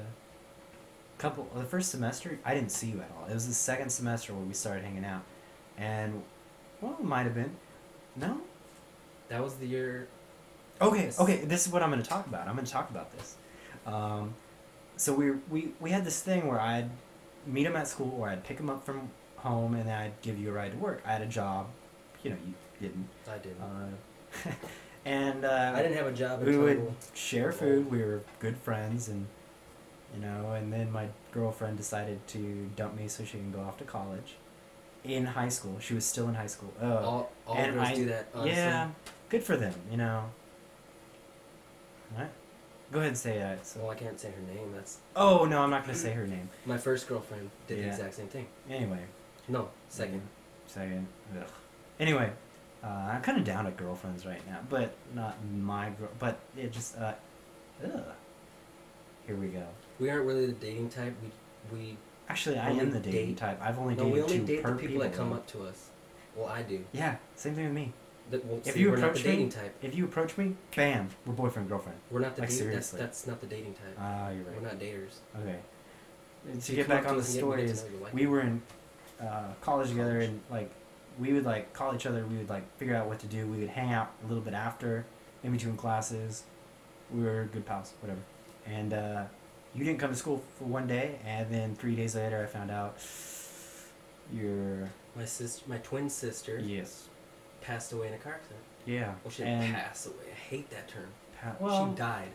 [1.18, 3.26] couple, the first semester, I didn't see you at all.
[3.30, 5.24] It was the second semester where we started hanging out,
[5.78, 6.22] and
[6.82, 7.56] well, it might have been.
[8.16, 8.42] No.
[9.30, 10.08] that was the year.
[10.82, 11.06] Okay.
[11.06, 11.20] Yes.
[11.20, 11.38] Okay.
[11.46, 12.48] This is what I'm going to talk about.
[12.48, 13.36] I'm going to talk about this.
[13.86, 14.34] Um,
[14.98, 16.90] so we we we had this thing where I'd
[17.46, 20.38] meet him at school, or I'd pick him up from home, and then I'd give
[20.40, 21.02] you a ride to work.
[21.06, 21.68] I had a job.
[22.24, 23.08] You know, you didn't.
[23.30, 23.56] I did.
[23.62, 24.50] Uh,
[25.06, 27.92] and uh, I didn't have a job we would share food.
[27.92, 29.28] We were good friends, and
[30.16, 30.54] you know.
[30.54, 34.36] And then my girlfriend decided to dump me so she can go off to college.
[35.04, 36.74] In high school, she was still in high school.
[36.82, 38.28] Oh, all all and girls I- do that.
[38.34, 38.56] Honestly.
[38.56, 38.90] yeah,
[39.30, 39.74] good for them.
[39.92, 40.32] You know.
[42.16, 42.30] What?
[42.94, 43.66] Go ahead and say that.
[43.66, 43.80] So.
[43.82, 44.72] Well, I can't say her name.
[44.74, 46.48] That's Oh no, I'm not gonna say her name.
[46.66, 47.50] my first girlfriend.
[47.68, 48.46] Did the exact same thing.
[48.70, 49.00] Anyway.
[49.48, 50.22] No, second.
[50.68, 51.08] Second.
[51.38, 51.48] Ugh.
[52.00, 52.32] Anyway,
[52.84, 56.10] uh, I'm kind of down at girlfriends right now, but not my girl.
[56.20, 56.98] But it just.
[56.98, 57.14] Uh,
[57.84, 58.04] ugh.
[59.26, 59.66] Here we go.
[60.00, 61.16] We aren't really the dating type.
[61.72, 61.98] We we
[62.30, 63.60] Actually, I Only am the dating date- type.
[63.62, 65.64] I've only no, dated we only two date per the people, that come up to
[65.64, 65.90] us.
[66.36, 66.84] Well, I do.
[66.94, 67.92] Yeah, same thing with me.
[68.32, 69.76] That, If see, you we're not the approach me- dating type.
[69.82, 71.98] If you approach me, bam, we're boyfriend girlfriend.
[72.10, 72.66] We're not the like, dating.
[72.72, 73.00] That's seriously.
[73.00, 73.96] that's not the dating type.
[74.00, 74.56] Ah, you're right.
[74.62, 75.18] We're not daters.
[75.42, 75.60] Okay.
[76.60, 77.68] To You get come back up on to the us and get- we story, get
[77.68, 78.62] to is know you, like we were in
[79.22, 80.72] uh, college together, and like
[81.20, 82.26] we would like call each other.
[82.26, 83.46] We would like figure out what to do.
[83.48, 85.06] We would hang out a little bit after,
[85.44, 86.44] in between classes.
[87.14, 88.22] We were good pals, whatever.
[88.66, 89.24] And uh,
[89.76, 92.72] you didn't come to school for one day, and then three days later, I found
[92.72, 92.98] out
[94.34, 97.08] you're My sister, my twin sister, yes,
[97.64, 98.60] passed away in a car accident.
[98.86, 100.26] yeah, Well, she didn't and pass away.
[100.32, 101.08] I hate that term.
[101.42, 102.30] pa- well, she died.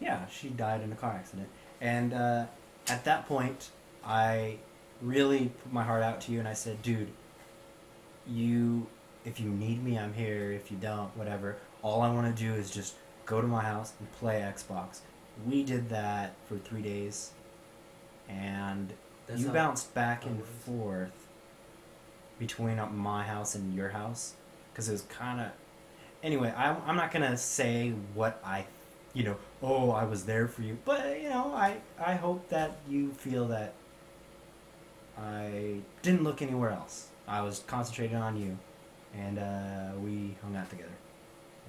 [0.00, 1.48] Yeah, she died in a car accident.
[1.80, 2.46] And uh,
[2.88, 3.70] at that point,
[4.04, 4.56] I
[5.02, 7.08] really put my heart out to you and I said, dude,
[8.26, 8.86] you,
[9.24, 10.52] if you need me, I'm here.
[10.52, 11.56] If you don't, whatever.
[11.82, 15.00] All I want to do is just go to my house and play Xbox.
[15.46, 17.30] We did that for three days.
[18.28, 18.92] And
[19.26, 21.12] That's you bounced back and forth
[22.38, 24.34] between uh, my house and your house
[24.76, 25.46] because it was kind of
[26.22, 28.66] anyway I'm, I'm not gonna say what i
[29.14, 32.76] you know oh i was there for you but you know i i hope that
[32.86, 33.72] you feel that
[35.18, 38.58] i didn't look anywhere else i was concentrating on you
[39.14, 40.90] and uh, we hung out together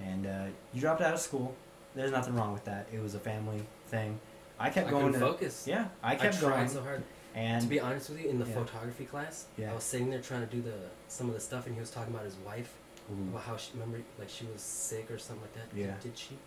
[0.03, 1.55] and uh, you dropped out of school
[1.95, 4.19] there's nothing wrong with that it was a family thing
[4.59, 5.65] i kept I going to focus.
[5.65, 7.03] yeah i kept I tried going so hard.
[7.35, 8.55] and to be honest with you, in the Yeah.
[8.55, 9.71] photography class, Yeah.
[9.71, 11.91] I was sitting there trying to do the some of the stuff, and he was
[11.91, 12.73] talking about his wife,
[13.11, 13.21] Mm-hmm.
[13.27, 13.29] Ooh.
[13.31, 15.73] about how she remember like she was sick or something like that.
[15.75, 15.93] Did- Yeah.
[16.01, 16.37] Did, she?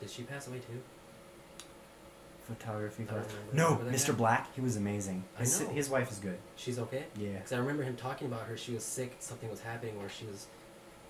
[0.00, 0.80] Did she pass away too?
[2.46, 3.34] photography I don't class.
[3.52, 3.84] remember.
[3.86, 4.08] No, Mr.
[4.08, 4.12] guy?
[4.14, 5.22] Black, he was amazing.
[5.36, 5.68] I His, know.
[5.68, 6.38] his wife is good.
[6.56, 7.04] She's okay.
[7.16, 7.34] Yeah.
[7.34, 8.56] Because I remember him talking about her.
[8.56, 9.16] She was sick.
[9.20, 10.46] Something was happening, or she was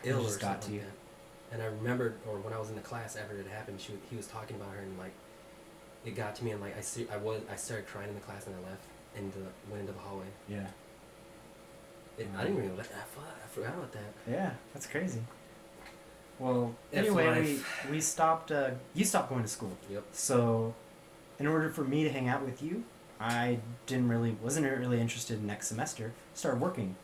[0.05, 0.93] ill, or just got something to like you.
[1.51, 1.55] that.
[1.55, 4.01] And I remembered, or when I was in the class after it happened, she was,
[4.11, 5.13] he was talking about her, and like
[6.05, 8.21] it got to me and like I see, I was I started crying in the
[8.21, 8.83] class and I left
[9.17, 10.27] and the, went into the hallway.
[10.49, 10.67] Yeah.
[12.21, 13.09] It, I didn't even let that.
[13.09, 14.13] Fuck, I forgot about that.
[14.31, 15.21] Yeah, that's crazy.
[16.39, 17.85] Well, anyway, life.
[17.87, 18.53] we we stopped.
[18.53, 19.73] Uh, you stopped going to school.
[19.91, 20.05] Yep.
[20.13, 20.75] So,
[21.39, 22.85] in order for me to hang out with you,
[23.19, 26.13] I didn't really wasn't really interested in next semester.
[26.35, 26.97] Started working,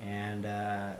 [0.00, 0.92] and uh,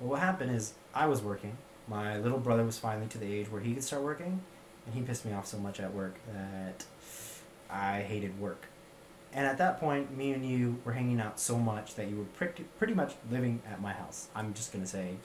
[0.00, 1.56] well, what happened is I was working.
[1.86, 4.40] My little brother was finally to the age where he could start working,
[4.86, 6.84] and he pissed me off so much at work that
[7.70, 8.66] I hated work.
[9.32, 12.24] And at that point, me and you were hanging out so much that you were
[12.24, 14.28] pretty pretty much living at my house.
[14.34, 15.16] I'm just gonna say,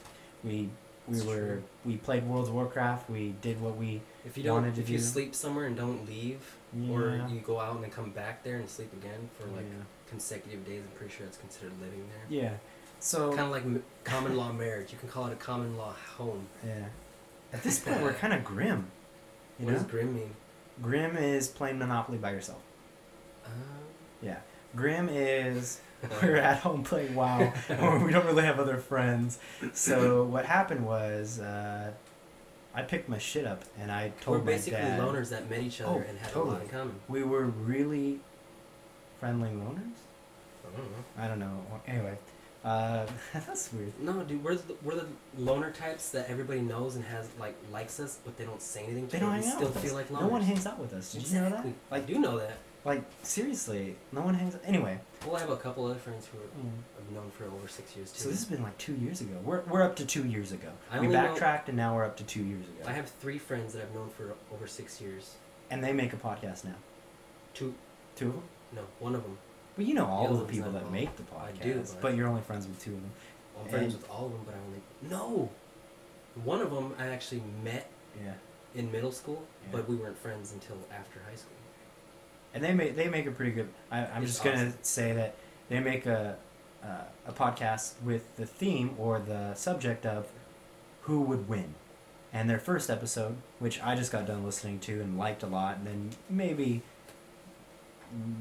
[0.42, 0.68] we
[1.08, 1.62] we It's were true.
[1.84, 3.08] we played World of Warcraft.
[3.10, 6.40] We did what we If you don't, if you do- sleep somewhere and don't leave,
[6.90, 9.84] or you go out and then come back there and sleep again for like yeah.
[10.08, 12.40] consecutive days, I'm pretty sure it's considered living there.
[12.40, 12.52] yeah.
[13.00, 13.64] So Kind of like
[14.04, 14.92] common law marriage.
[14.92, 16.46] You can call it a common law home.
[16.66, 16.86] yeah.
[17.52, 18.86] At this point, we're kind of grim.
[19.58, 20.30] You what know, does grim mean?
[20.82, 22.62] grim is playing Monopoly by yourself.
[23.46, 23.52] Um,
[24.24, 24.38] Yeah.
[24.74, 25.80] Grim is
[26.22, 29.38] we're at home playing WoW, or we don't really have other friends.
[29.72, 31.92] So what happened was, uh,
[32.74, 35.60] I picked my shit up and I told we're told my basically loners that met
[35.62, 36.94] each other Oh, and had a lot in common.
[37.08, 38.18] We were really
[39.20, 39.98] friendly loners.
[40.66, 41.04] I don't know.
[41.16, 41.80] I don't know.
[41.86, 42.18] Anyway,
[42.64, 43.92] uh, that's weird.
[44.00, 45.06] No, dude, we're the, we're the
[45.38, 49.06] loner types that everybody knows and has like likes us, but they don't say anything.
[49.06, 49.96] To They don't hang out still with feel us.
[49.96, 50.20] like loners.
[50.22, 51.12] no one hangs out with us.
[51.12, 51.48] Did you know that?
[51.50, 51.74] Exactly.
[51.90, 52.58] I Like, do know that.
[52.84, 54.56] Like seriously, no one hangs.
[54.64, 56.70] Anyway, Well, I have a couple other friends who mm.
[56.98, 58.18] I've known for over six years too.
[58.20, 59.36] so this has been like two years ago.
[59.44, 60.68] We're we're up to two years ago.
[60.90, 62.84] I we only know- backtracked and now we're up to two years ago.
[62.88, 65.34] I have three friends that I've known for over six years.
[65.70, 66.74] and they make a podcast now.
[67.54, 67.74] Two,
[68.16, 68.42] Two of them.
[68.76, 69.38] no, one of them.
[69.78, 70.94] Well, you know all The of the one's people not that involved.
[70.94, 73.10] make the I podcast, do, but, but- you're only friends with two of them.
[73.62, 75.48] I'm friends And- with all of them, but I only no.
[76.44, 77.88] One of them I actually met
[78.22, 78.34] Yeah.
[78.74, 79.68] in middle school, Yeah.
[79.72, 81.56] but we weren't friends until after high school.
[82.54, 83.68] And they make they make a pretty good.
[83.90, 85.34] I, I'm It's just gonna say that
[85.68, 86.36] they make a
[86.82, 90.28] uh, a podcast with the theme or the subject of
[91.02, 91.74] who would win.
[92.32, 95.76] And their first episode, which I just got done listening to and liked a lot,
[95.76, 96.82] and then maybe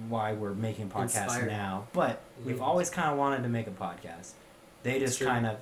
[0.10, 1.48] why we're making podcasts Inspired.
[1.48, 1.88] now.
[1.94, 4.32] But we've always kind of wanted to make a podcast.
[4.84, 5.58] They just kind of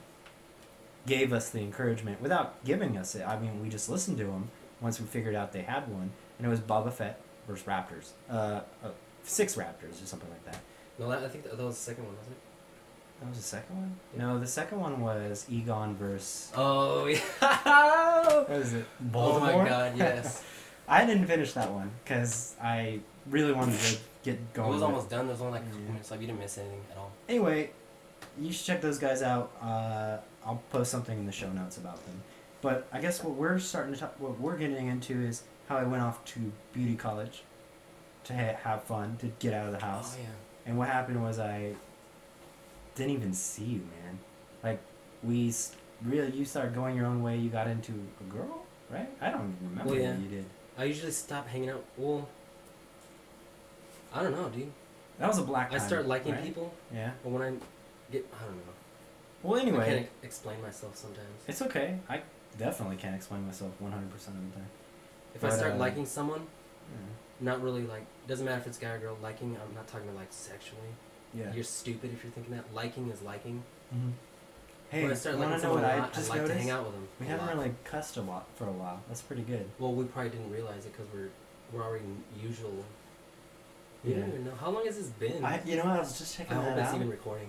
[1.06, 3.28] gave us the encouragement without giving us it.
[3.28, 6.48] I mean, we just listened to them once we figured out they had one, and
[6.48, 7.20] it was Boba Fett
[7.52, 8.12] versus Raptors.
[8.30, 8.90] Uh, uh,
[9.24, 10.58] six Raptors or something like that.
[11.00, 12.42] No, that, I think that, that was the second one, wasn't it?
[13.22, 13.96] That was the second one.
[14.16, 14.22] Yeah.
[14.24, 16.52] No, the second one was Egon versus.
[16.56, 17.06] Oh
[17.42, 18.44] yeah.
[18.48, 18.86] What is it?
[19.00, 19.64] oh Baltimore.
[19.64, 20.44] my god, yes.
[20.88, 24.70] I didn't finish that one because I really wanted to get going.
[24.70, 25.28] it was almost done.
[25.28, 25.88] There was only like a couple Yeah.
[25.92, 26.22] minutes left.
[26.22, 27.12] You didn't miss anything at all.
[27.30, 27.70] Anyway,
[28.40, 29.52] you should check those guys out.
[29.62, 32.22] Uh, I'll post something in the show notes about them.
[32.62, 35.84] But I guess what we're starting to talk, what we're getting into is how I
[35.84, 37.44] went off to beauty college
[38.26, 40.16] to ha- have fun, to get out of the oh, house.
[40.18, 40.30] Oh yeah.
[40.66, 41.74] And what happened was I
[42.96, 44.20] didn't even see you, man.
[44.64, 44.80] Like
[45.24, 45.54] we
[46.04, 47.38] really, you started going your own way.
[47.38, 49.10] You got into a girl, right?
[49.22, 50.46] I don't even remember Well, what you did.
[50.78, 51.84] I usually stop hanging out.
[51.98, 52.28] Well,
[54.14, 54.72] I don't know, dude.
[55.20, 55.74] That was a black.
[55.74, 56.44] I start liking right?
[56.44, 57.12] people, Yeah.
[57.24, 57.54] but when I
[58.12, 58.74] get, I don't know.
[59.44, 61.28] Well, anyway, I can't explain myself sometimes.
[61.48, 61.98] it's okay.
[62.10, 62.22] I
[62.58, 64.68] definitely can't explain myself one hundred percent of the time.
[65.36, 66.42] If I start uh, liking someone,
[66.92, 66.98] Yeah.
[67.40, 69.18] not really like, doesn't matter if it's guy or girl.
[69.22, 70.82] Liking, I'm not talking about like sexually.
[71.34, 71.54] Yeah.
[71.54, 72.66] You're stupid if you're thinking that.
[72.74, 73.64] Liking is liking.
[73.96, 74.12] Mhm.
[74.90, 76.42] Hey, when I start wanna liking know someone what a I lot, just I like
[76.42, 76.58] noticed?
[76.58, 77.08] to hang out with them.
[77.22, 77.56] We haven't lot.
[77.56, 79.02] really cussed a lot for a while.
[79.08, 79.70] That's pretty good.
[79.80, 81.30] Well, we probably didn't realize it because we're
[81.72, 82.04] we're already
[82.42, 82.84] usual.
[84.04, 84.20] We Yeah.
[84.20, 85.46] don't even know how long has this been.
[85.46, 85.84] I, you know?
[85.84, 86.96] I was just checking I hope that it's out.
[86.96, 87.48] even recording.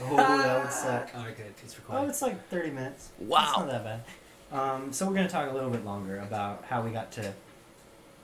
[0.00, 1.10] Oh, that would suck.
[1.16, 2.04] Oh, okay, it's recording.
[2.04, 3.08] Oh, it's like 30 minutes.
[3.18, 3.46] Wow.
[3.48, 4.00] It's not that bad.
[4.52, 7.32] Um, so we're going to talk a little bit longer about how we got to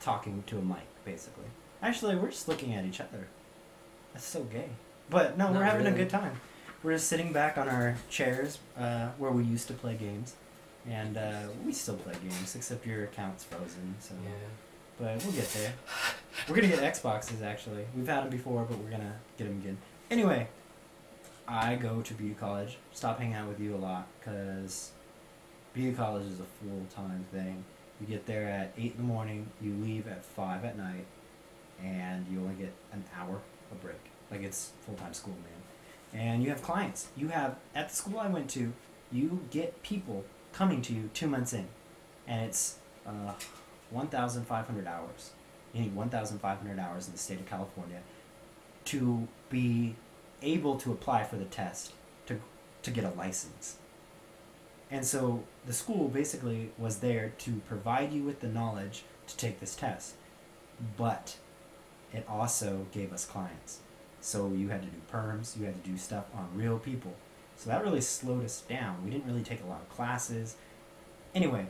[0.00, 1.44] talking to a mic, basically.
[1.82, 3.26] Actually, we're just looking at each other.
[4.12, 4.68] That's so gay.
[5.08, 6.40] But no, we're Not having a good time.
[6.82, 10.34] We're just sitting back on our chairs uh, where we used to play games.
[10.88, 13.94] And uh, we still play games, except your account's frozen.
[14.00, 14.30] So, yeah.
[14.98, 15.74] but we'll get there.
[16.48, 17.84] We're gonna get Xboxes actually.
[17.94, 19.76] We've had them before, but we're gonna get them again.
[20.10, 20.48] Anyway,
[21.46, 22.78] I go to beauty college.
[22.92, 24.92] Stop hanging out with you a lot because
[25.80, 27.64] beauty college is a full time thing.
[28.00, 29.46] You get there at eight in the morning.
[29.62, 31.06] You leave at five at night,
[31.82, 33.40] and you only get an hour
[33.72, 34.00] of break.
[34.30, 36.20] Like it's full time school, man.
[36.20, 37.08] And you have clients.
[37.16, 38.72] You have at the school I went to.
[39.10, 41.66] You get people coming to you two months in,
[42.26, 43.32] and it's uh,
[43.88, 45.30] one thousand five hundred hours.
[45.72, 48.00] You need 1,500 hours in the state of California
[48.86, 49.94] to be
[50.42, 51.92] able to apply for the test
[52.26, 52.40] to,
[52.82, 53.76] to get a license.
[54.90, 59.60] And so the school basically was there to provide you with the knowledge to take
[59.60, 60.14] this test.
[60.96, 61.36] but
[62.12, 63.78] it also gave us clients.
[64.20, 67.14] So you had to do perms, you had to do stuff on real people.
[67.56, 69.04] So that really slowed us down.
[69.04, 70.56] We didn't really take a lot of classes.
[71.34, 71.66] Anyway,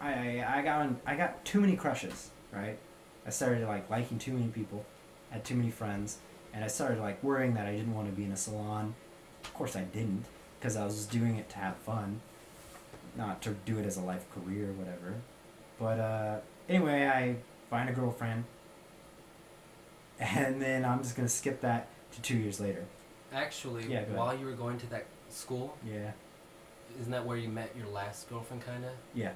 [0.00, 2.78] I I, got on, I got too many crushes, right?
[3.26, 4.84] I started like liking too many people,
[5.30, 6.18] had too many friends,
[6.54, 8.94] and I started like worrying that I didn't want to be in a salon.
[9.44, 10.24] Of course I didn't,
[10.60, 12.20] because I was just doing it to have fun,
[13.16, 15.14] not to do it as a life career or whatever.
[15.78, 16.36] But uh,
[16.68, 17.36] anyway, I
[17.70, 18.44] find a girlfriend,
[20.20, 22.84] and then I'm just gonna skip that to two years later.
[23.32, 26.10] Actually, Yeah, while you were going to that school, Yeah,
[27.00, 28.90] isn't that where you met your last girlfriend, kind of?
[29.14, 29.32] yeah,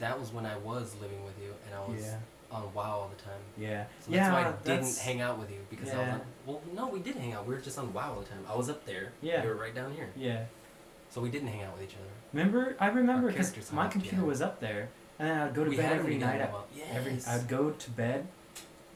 [0.00, 2.18] That was when I was living with you, and I was yeah,
[2.50, 3.40] on WoW all the time.
[3.58, 3.84] yeah.
[4.00, 6.14] So yeah, that's why I didn't that's- hang out with you because I was Yeah.
[6.14, 6.20] on.
[6.46, 7.46] Well, no, we did hang out.
[7.46, 8.44] We were just on WoW all the time.
[8.48, 9.12] I was up there.
[9.20, 9.42] Yeah.
[9.42, 10.08] You were right down here.
[10.16, 10.44] Yeah.
[11.10, 12.08] So we didn't hang out with each other.
[12.32, 12.76] Remember?
[12.80, 14.22] I remember because my computer yeah.
[14.22, 16.32] was up there, and then I'd go to we bed every night.
[16.38, 16.86] together Yes.
[16.94, 18.26] every I'd go to bed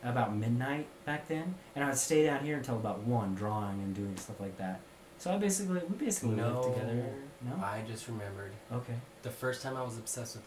[0.03, 4.17] about midnight back then, and I'd stay down here until about one, drawing and doing
[4.17, 4.81] stuff like that.
[5.19, 6.61] So I basically we basically No.
[6.61, 7.05] lived together.
[7.43, 7.55] No.
[7.65, 8.95] I just remembered Okay.
[9.23, 10.45] the first time I was obsessed with,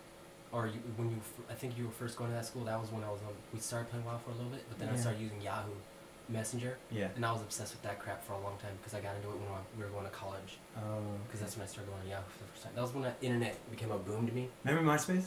[0.56, 1.18] or you, when you,
[1.50, 2.64] I think you were first going to that school.
[2.64, 3.34] That was when I was on.
[3.54, 5.72] We started playing WoW for a little bit, but then I started using Yahoo
[6.30, 7.10] Messenger, Yeah.
[7.16, 9.28] and I was obsessed with that crap for a long time because I got into
[9.30, 10.58] it when I, we were going to college.
[10.78, 10.82] Oh.
[11.28, 12.72] Because that's when I started going on Yahoo for the first time.
[12.76, 14.48] That was when the internet became a boom to me.
[14.64, 15.26] Remember MySpace?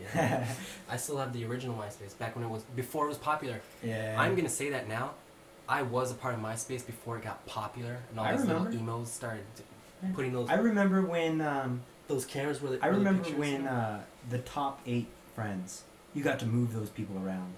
[0.00, 0.46] Yeah.
[0.90, 3.60] I still have the original MySpace back when it was before it was popular.
[3.82, 4.16] yeah.
[4.18, 5.12] I'm gonna say that now.
[5.68, 8.70] I was a part of MySpace before it got popular, and all I these remember.
[8.70, 9.42] little emos started
[10.14, 14.38] putting those I remember when um, those cameras they, I remember pictures when uh, the
[14.38, 15.82] top eight friends,
[16.14, 17.54] you got to move those people around.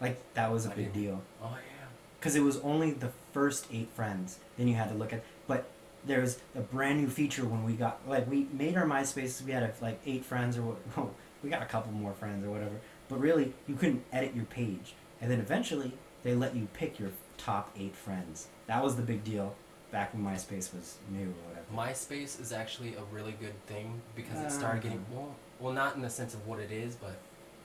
[0.00, 1.02] Like that was a I big didn't.
[1.02, 1.22] deal.
[1.42, 1.86] oh yeah,
[2.18, 4.38] because it was only the first eight friends.
[4.58, 5.66] Then you had to look at, but
[6.04, 9.42] there was a brand new feature when we got like we made our MySpace.
[9.42, 10.76] We had uh, like eight friends or what?
[10.96, 11.10] Oh,
[11.42, 12.76] we got a couple more friends or whatever.
[13.08, 17.10] But really, you couldn't edit your page, and then eventually they let you pick your
[17.38, 18.48] top eight friends.
[18.66, 19.54] That was the big deal
[19.90, 21.66] back when MySpace was new or whatever.
[21.92, 26.02] MySpace is actually a really good thing because it started getting well, well, not in
[26.02, 27.16] the sense of what it is, but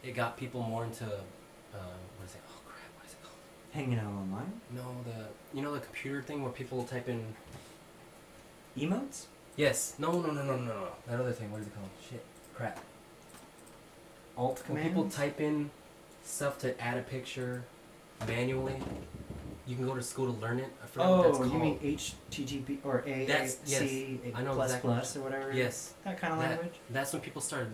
[0.03, 1.77] it got people more into uh,
[2.17, 2.41] what is it?
[2.47, 3.35] Oh crap, what is it called?
[3.73, 5.25] Hanging out online, No, the
[5.57, 7.23] you know the computer thing where people type in.
[8.77, 9.25] emotes.
[9.57, 9.95] Yes.
[9.99, 10.87] No, no, no, no, no, no.
[11.07, 11.51] That other thing.
[11.51, 11.89] What is it called?
[12.09, 12.23] Shit.
[12.55, 12.79] Crap.
[14.37, 14.87] Alt When commands.
[14.87, 15.69] people type in
[16.23, 17.63] stuff to add a picture
[18.27, 18.75] manually,
[19.67, 20.69] you can go to school to learn it.
[20.83, 21.53] I forgot what that's Oh, called.
[21.53, 23.81] you mean HTTP or AAC That's- yes,
[24.35, 25.51] I know plus exactly what plus or whatever?
[25.53, 26.73] yes, That kind of that, language.
[26.89, 27.71] that's when people started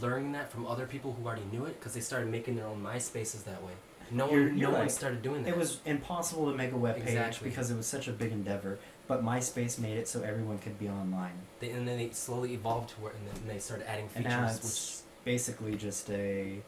[0.00, 2.82] learning that from other people who already knew it because they started making their own
[2.82, 3.72] MySpaces that way.
[4.10, 4.90] No You're- one, you're no one right.
[4.90, 5.50] started doing that.
[5.50, 7.48] It was impossible to make a web page Exactly.
[7.48, 8.78] because it was such a big endeavor.
[9.08, 12.90] But MySpace made it so everyone could be online, They, and then they slowly evolved
[12.90, 14.30] to where, and then they started adding and features.
[14.30, 16.62] now which it's basically just a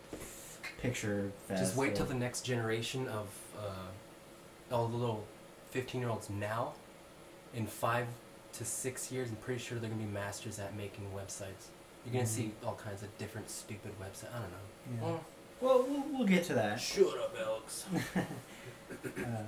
[0.81, 1.63] picture fest.
[1.63, 3.27] just wait till of- the next generation of
[3.59, 3.63] uh,
[4.73, 5.25] all the little
[5.71, 6.73] fifteen-year-olds now.
[7.55, 8.07] In five
[8.55, 11.69] to six years, I'm pretty sure they're gonna be masters at making websites.
[12.05, 12.29] You're gonna Mhm.
[12.29, 14.35] see all kinds of different stupid websites.
[14.35, 14.57] I don't know.
[14.97, 15.03] Yeah.
[15.03, 15.25] Well,
[15.61, 16.81] Well, we'll we'll get to that.
[16.81, 17.87] shut up, Alex.
[19.05, 19.43] Uh,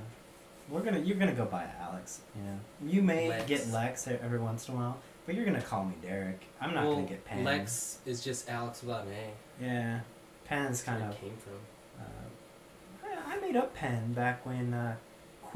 [0.69, 2.21] we're gonna you're gonna go by Alex.
[2.35, 2.55] Yeah.
[2.89, 3.47] You may Lex.
[3.47, 6.41] get Lex e- every once in a while, but you're gonna call me Derek.
[6.61, 7.45] I'm not well, gonna get Pen.
[7.45, 9.65] Lex is just Alex without an A.
[9.65, 10.01] Yeah.
[10.47, 11.21] Pen's That's where kind it of.
[11.21, 11.59] came from.
[12.01, 14.97] Uh, I, I made up Pen back when uh,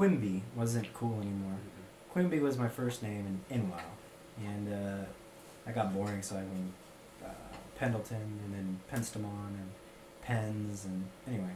[0.00, 1.58] Quimby wasn't cool anymore.
[2.10, 3.72] Quimby was my first name in, in
[4.42, 5.04] and uh,
[5.66, 6.72] I got boring, so I went
[7.22, 7.28] uh,
[7.78, 9.70] Pendleton and then Penstamon and
[10.22, 11.52] Pens, and anyway,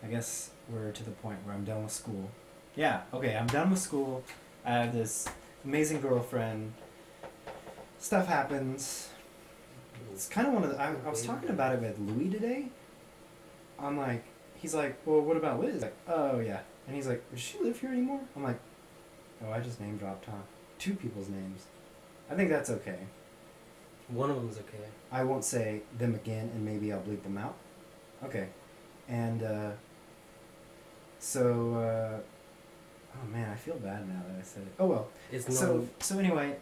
[0.00, 2.30] I guess we're to the point where I'm done with school.
[2.76, 4.22] Yeah, okay, I'm done with school.
[4.64, 5.28] I have this
[5.64, 6.74] amazing girlfriend.
[7.98, 9.08] Stuff happens.
[10.12, 10.80] It's kind of one of the.
[10.80, 12.68] I, I was talking about it with Louis today.
[13.76, 14.22] I'm like,
[14.54, 15.82] he's like, well, what about Liz?
[15.82, 18.20] Like, oh yeah, and he's like, does she live here anymore?
[18.36, 18.58] I'm like,
[19.44, 20.32] oh, I just name dropped, huh?
[20.78, 21.66] Two people's names.
[22.30, 22.98] I think that's okay.
[24.08, 24.84] One of them's okay.
[25.10, 27.54] I won't say them again, and maybe I'll bleep them out.
[28.24, 28.48] Okay,
[29.08, 29.70] and uh,
[31.18, 34.72] so, uh, oh man, I feel bad now that I said it.
[34.78, 35.08] Oh well.
[35.30, 35.54] It's no.
[35.54, 36.56] So so anyway,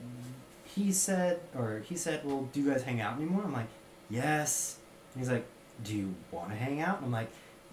[0.64, 3.42] he said, or he said, well, do you guys hang out anymore?
[3.44, 3.68] I'm like,
[4.08, 4.78] yes.
[5.14, 5.46] And he's like,
[5.82, 6.98] do you want to hang out?
[6.98, 7.30] And I'm like,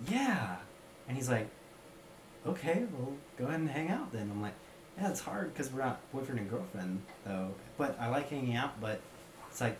[0.09, 0.55] yeah.
[1.07, 1.47] And he's like,
[2.47, 4.29] okay, well, go ahead and hang out then.
[4.31, 4.53] I'm like,
[4.97, 7.53] yeah, it's hard because we're not boyfriend and girlfriend though.
[7.77, 8.79] But I like hanging out.
[8.81, 8.99] But
[9.49, 9.79] it's like,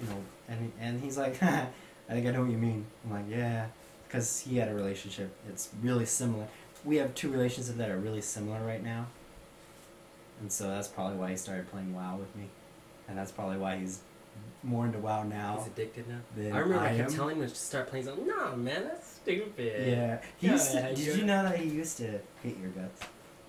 [0.00, 0.16] you know,
[0.48, 1.68] and and he's like, I
[2.08, 2.86] think I know what you mean.
[3.04, 3.66] I'm like, yeah,
[4.06, 5.30] because he had a relationship.
[5.48, 6.48] It's really similar.
[6.84, 9.06] We have two relationships that are really similar right now.
[10.40, 12.48] And so that's probably why he started playing WoW with me.
[13.08, 14.00] And that's probably why he's
[14.62, 15.58] more into WoW now.
[15.58, 16.20] He's addicted now.
[16.36, 18.06] I remember I, I kept telling him to start playing.
[18.06, 20.20] He's like, "No, man, that's stupid." Yeah.
[20.38, 23.02] He used to, did you're- know that he used to hate your guts?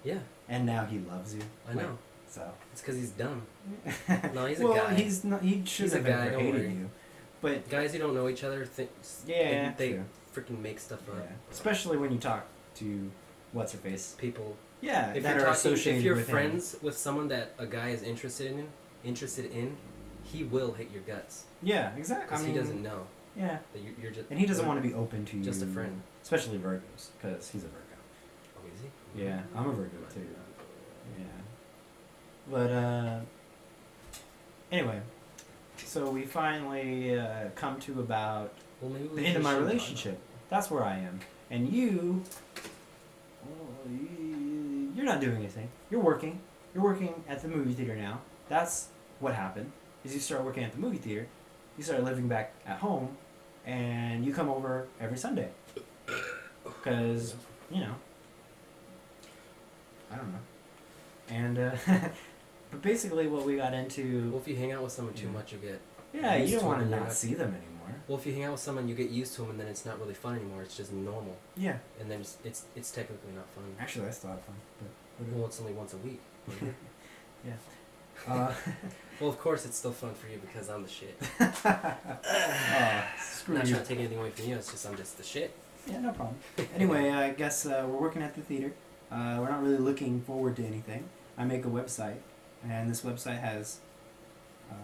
[0.03, 1.41] Yeah, And now he loves you.
[1.69, 1.97] I know.
[2.29, 2.49] So.
[2.71, 3.41] It's because he's dumb.
[4.33, 4.69] No, he's a guy.
[4.69, 5.41] well, he's not.
[5.41, 6.69] He should He's a have guy, never hated worry.
[6.73, 6.89] you.
[7.41, 8.89] But Guys who don't know each other think
[9.25, 9.99] yeah, they, they
[10.33, 11.15] freaking make stuff up.
[11.19, 11.31] yeah.
[11.51, 13.11] Especially when you talk to
[13.51, 14.15] what's her face.
[14.17, 16.31] People, Yeah, if that you're are talking, if you're with him.
[16.33, 18.67] friends with someone that a guy is interested in,
[19.03, 19.75] interested in,
[20.23, 22.25] he will hit your guts Yeah, exactly.
[22.27, 23.07] because I mean, he doesn't know
[23.37, 24.29] Yeah, that you, you're just.
[24.29, 25.43] and he doesn't want to be open to you.
[25.43, 26.01] Just a friend.
[26.23, 27.79] Especially Virgos, because he's a Virgo.
[28.57, 28.81] Oh, is
[29.15, 29.23] he?
[29.23, 30.25] Yeah, I'm a Virgo too.
[31.17, 31.25] Yeah.
[32.51, 33.19] But uh
[34.71, 35.01] anyway,
[35.77, 40.19] so we finally uh, come to about Well, maybe the end of my relationship.
[40.49, 41.19] That's where I am.
[41.51, 42.23] And you
[43.45, 45.69] well, you- you're not doing anything.
[45.89, 46.39] You're working.
[46.73, 48.19] You're working at the movie theater now.
[48.49, 49.71] That's what happened.
[50.03, 51.27] Is you start working at the movie theater,
[51.79, 53.15] you start living back at home,
[53.65, 55.47] and you come over every Sunday.
[56.65, 57.35] Because,
[57.71, 57.95] you know,
[60.11, 60.39] I don't know.
[61.29, 61.71] And, uh,
[62.71, 65.53] but basically what we got into, Well, if you hang out with someone too much,
[65.53, 65.79] you get.
[66.13, 67.95] yeah, you don't want to not see them anymore.
[68.09, 69.85] Well, if you hang out with someone, you get used to them, and then it's
[69.85, 70.63] not really fun anymore.
[70.63, 71.77] It's just normal, Yeah.
[72.01, 73.63] and then it's it's, it's technically not fun.
[73.79, 74.55] Actually, that's a lot of fun.
[75.17, 76.19] But Well, it's only once a week.
[77.47, 77.53] Yeah.
[78.27, 78.53] Uh,
[79.19, 81.15] Well, of course, it's still fun for you because I'm the shit.
[81.39, 83.73] uh, screw not you.
[83.73, 84.55] trying to take anything away from you.
[84.55, 85.53] It's just I'm just the shit.
[85.87, 86.37] Yeah, no problem.
[86.75, 88.71] Anyway, I guess uh, we're working at the theater.
[89.11, 91.03] Uh, we're not really looking forward to anything.
[91.37, 92.17] I make a website,
[92.63, 93.79] and this website has
[94.71, 94.75] uh,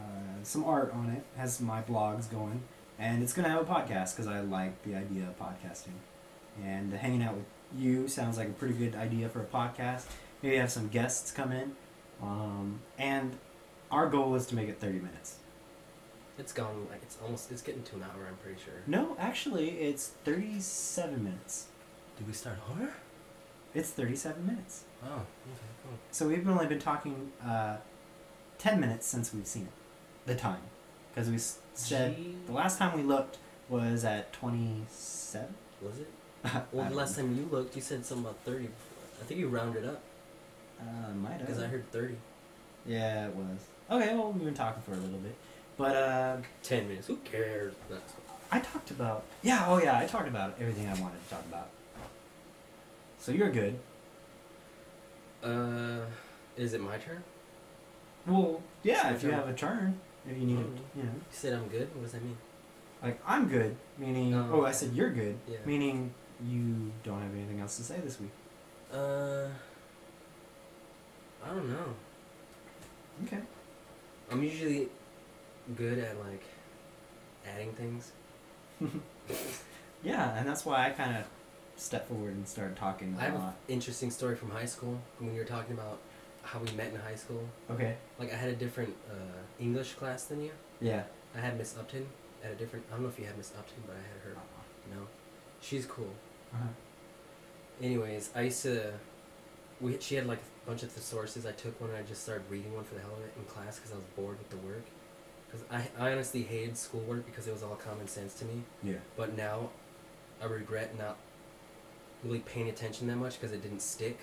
[0.44, 1.24] some art on it.
[1.38, 2.62] Has my blogs going,
[3.00, 5.96] and it's gonna have a podcast because I like the idea of podcasting.
[6.64, 7.46] And hanging out with
[7.78, 10.06] you sounds like a pretty good idea for a podcast.
[10.42, 11.76] Maybe have some guests come in,
[12.22, 13.38] um, and
[13.96, 15.38] our goal is to make it thirty minutes.
[16.38, 18.28] It's gone like it's almost it's getting to an hour.
[18.28, 18.74] I'm pretty sure.
[18.88, 21.68] No, actually, it's thirty-seven minutes.
[22.18, 22.94] Did we start over?
[23.74, 24.84] It's thirty-seven minutes.
[25.04, 25.24] Oh, okay,
[25.84, 25.98] cool.
[26.12, 27.78] So we've only been talking uh,
[28.58, 29.72] ten minutes since we've seen it.
[30.26, 30.62] The time,
[31.14, 32.36] because we s- said Gee.
[32.48, 33.38] the last time we looked
[33.70, 35.56] was at twenty-seven.
[35.82, 36.10] Was it?
[36.72, 38.70] Well, the last time you looked, you said something about thirty.
[39.22, 40.02] I think you rounded up
[40.82, 41.40] uh, might have.
[41.48, 42.18] because I heard thirty.
[42.86, 43.60] Yeah, it was.
[43.90, 45.36] Okay, well we've been talking for a little bit,
[45.78, 47.08] but uh, Ten minutes.
[47.08, 47.74] Who cares?
[47.90, 48.14] That's-
[48.52, 51.70] I talked about yeah, oh yeah, I talked about everything I wanted to talk about.
[53.20, 53.80] So you're good.
[55.44, 56.02] Uh,
[56.56, 57.24] is it my turn?
[58.28, 60.62] Well, yeah, if you have a turn, if you need Mhm.
[60.62, 61.12] a, you know.
[61.12, 61.94] You said I'm good.
[61.96, 62.38] What does that mean?
[63.04, 64.50] Like I'm good, meaning Oh.
[64.62, 65.58] oh I said you're good, Yeah.
[65.66, 66.14] meaning
[66.44, 68.32] you don't have anything else to say this week.
[68.92, 69.48] Uh,
[71.44, 71.94] I don't know.
[73.26, 73.42] Okay.
[74.32, 74.88] I'm usually
[75.76, 76.44] good at like
[77.48, 78.12] adding things.
[80.04, 81.24] Yeah, and that's why I kind of
[81.78, 83.56] stepped forward and started talking I a have an lot.
[83.68, 85.98] interesting story from high school when you were talking about
[86.44, 87.44] how we met in high school.
[87.72, 87.96] Okay.
[88.20, 89.16] Like I had a different uh,
[89.60, 90.52] English class than you.
[90.80, 91.04] Yeah.
[91.36, 92.06] I had Miss Upton
[92.44, 92.86] at a different.
[92.90, 94.42] I don't know if you had Miss Upton, but I had her.
[94.96, 95.08] No,
[95.60, 96.12] she's cool.
[96.54, 96.68] Uh-huh.
[97.82, 98.94] Anyways, I used to.
[99.82, 101.48] We she had like bunch of thesauruses.
[101.48, 103.46] I took one and I just started reading one for the hell of it in
[103.46, 104.86] class because I was bored with the work.
[105.48, 108.64] Because I, I honestly hated schoolwork because it was all common sense to me.
[108.84, 108.96] Yeah.
[109.16, 109.70] But now,
[110.42, 111.18] I regret not
[112.24, 114.20] really paying attention that much because it didn't stick.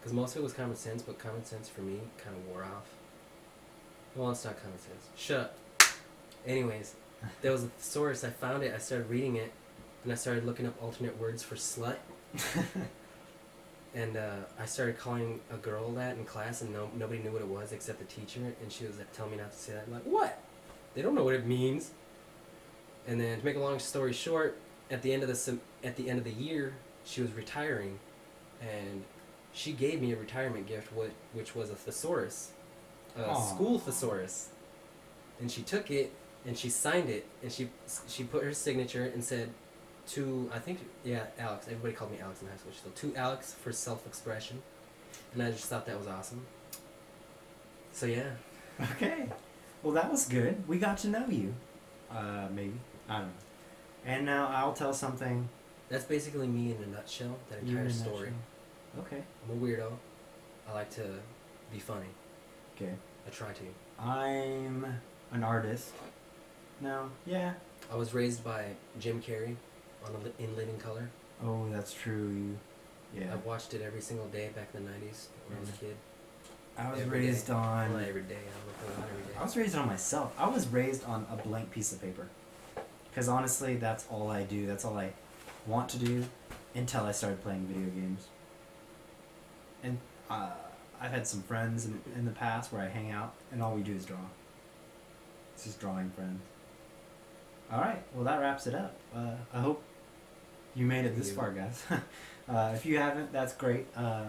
[0.00, 2.64] Because most of it was common sense, but common sense for me kind of wore
[2.64, 2.90] off.
[4.14, 5.06] Well, it's not common sense.
[5.16, 5.56] Shut up.
[6.46, 6.94] Anyways,
[7.40, 8.24] there was a thesaurus.
[8.24, 8.74] I found it.
[8.74, 9.52] I started reading it,
[10.04, 11.96] and I started looking up alternate words for slut.
[13.94, 17.42] and uh, I started calling a girl that in class, and no, nobody knew what
[17.42, 18.40] it was except the teacher.
[18.62, 19.84] And she was like, telling me not to say that.
[19.86, 20.38] I'm like, what?
[20.94, 21.90] They don't know what it means.
[23.06, 24.56] And then to make a long story short,
[24.90, 26.74] at the end of the at the end of the year,
[27.04, 27.98] she was retiring,
[28.60, 29.04] and
[29.52, 32.52] she gave me a retirement gift, which, which was a thesaurus,
[33.16, 33.40] a Aw.
[33.40, 34.50] school thesaurus,
[35.40, 36.12] and she took it
[36.44, 37.68] and she signed it and she
[38.08, 39.50] she put her signature and said,
[40.08, 41.66] to I think yeah Alex.
[41.66, 42.72] Everybody called me Alex in high school.
[42.72, 44.62] Still to Alex for self expression,
[45.32, 46.44] and I just thought that was awesome.
[47.92, 48.30] So yeah,
[48.92, 49.28] Okay.
[49.82, 50.66] Well, that was good.
[50.68, 51.54] We got to know you.
[52.10, 52.74] Uh, maybe.
[53.08, 53.32] I don't know.
[54.04, 55.48] And now I'll tell something.
[55.88, 57.36] that's basically me in a nutshell.
[57.50, 58.30] That you entire story.
[58.94, 59.06] nutshell.
[59.06, 59.22] Okay.
[59.48, 59.92] I'm a weirdo.
[60.68, 61.04] I like to
[61.72, 62.06] be funny.
[62.76, 62.92] Okay.
[63.26, 64.02] I try to.
[64.02, 64.86] I'm
[65.32, 65.90] an artist.
[66.80, 67.10] No.
[67.26, 67.54] Yeah.
[67.92, 68.66] I was raised by
[68.98, 69.56] Jim Carrey
[70.06, 71.08] on a li- in Living Color.
[71.44, 72.28] Oh, that's true.
[72.28, 72.58] You.
[73.20, 73.32] Yeah.
[73.34, 75.96] I've watched it every single day back in the '90s when I was a kid.
[76.78, 77.52] I was Every raised day.
[77.52, 77.92] On.
[77.92, 78.36] not every day.
[78.36, 79.38] I don't know if not every day.
[79.38, 80.32] I was raised on myself.
[80.38, 82.28] I was raised on a blank piece of paper.
[83.10, 84.66] Because honestly, that's all I do.
[84.66, 85.12] That's all I
[85.66, 86.24] want to do
[86.74, 88.26] until I started playing video games.
[89.82, 89.98] And
[90.30, 90.52] uh,
[90.98, 93.82] I've had some friends in, in the past where I hang out and all we
[93.82, 94.16] do is draw.
[95.54, 96.40] It's just drawing friends.
[97.70, 98.94] All right, well, that wraps it up.
[99.14, 99.82] Uh, I hope
[100.74, 101.34] you made it this You.
[101.34, 101.82] far, guys.
[102.48, 103.86] uh, if you haven't, that's great.
[103.96, 104.24] Uh,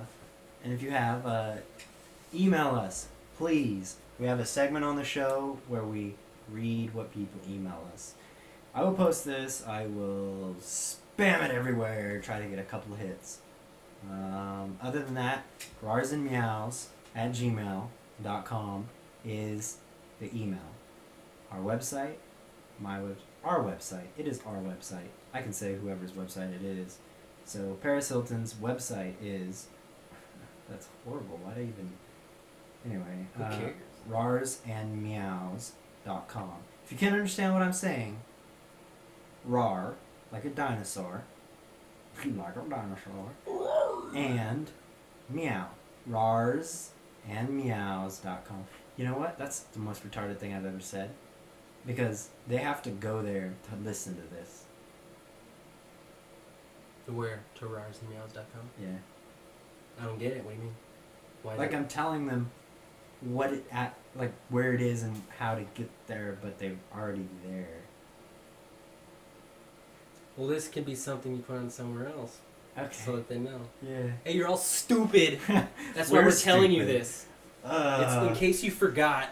[0.64, 1.54] and if you have, uh,
[2.34, 3.98] email us, please.
[4.20, 6.16] We have a segment on the show where we
[6.52, 8.14] read what people email us.
[8.74, 9.64] I will post this.
[9.68, 12.20] I will spam it everywhere.
[12.22, 13.40] Try to get a couple of hits.
[14.10, 15.46] Um, other than that,
[15.82, 18.86] rars and meows at gmail.com
[19.24, 19.78] is
[20.20, 20.60] the email.
[21.52, 22.16] Our website,
[22.80, 24.08] my web, our website.
[24.18, 25.10] It is our website.
[25.34, 27.00] I can say whoever's website it is.
[27.46, 29.68] So Paris Hilton's website is.
[30.70, 31.40] That's horrible.
[31.44, 31.92] Why do I even?
[32.86, 33.76] Anyway, Who uh, cares?
[34.10, 36.54] rarsandmeows.com.
[36.86, 38.18] If you can't understand what I'm saying,
[39.46, 39.94] rar,
[40.32, 41.24] like a dinosaur,
[42.26, 43.32] like a dinosaur,
[44.16, 44.70] and
[45.30, 45.68] meow,
[46.06, 46.92] rars
[47.30, 48.66] and meows.com.
[48.98, 49.38] You know what?
[49.38, 51.12] That's the most retarded thing I've ever said.
[51.86, 54.63] Because they have to go there to listen to this.
[57.08, 57.42] To where?
[57.60, 58.70] To rarsandmeows.com?
[58.82, 58.88] Yeah.
[60.02, 60.44] I don't get it.
[60.44, 60.76] What do you mean?
[61.44, 61.56] Why?
[61.56, 62.50] Like I'm telling them
[63.22, 67.28] what it at like where it is and how to get there, but they're already
[67.46, 67.68] there.
[70.38, 72.40] well, this could be something you put on somewhere else
[72.78, 72.90] Okay.
[72.92, 73.60] so that they know.
[73.82, 74.08] yeah.
[74.24, 75.40] Hey, you're all stupid.
[75.94, 77.28] That's why We're we're telling you this.
[77.64, 79.30] Uh, it's in case you forgot.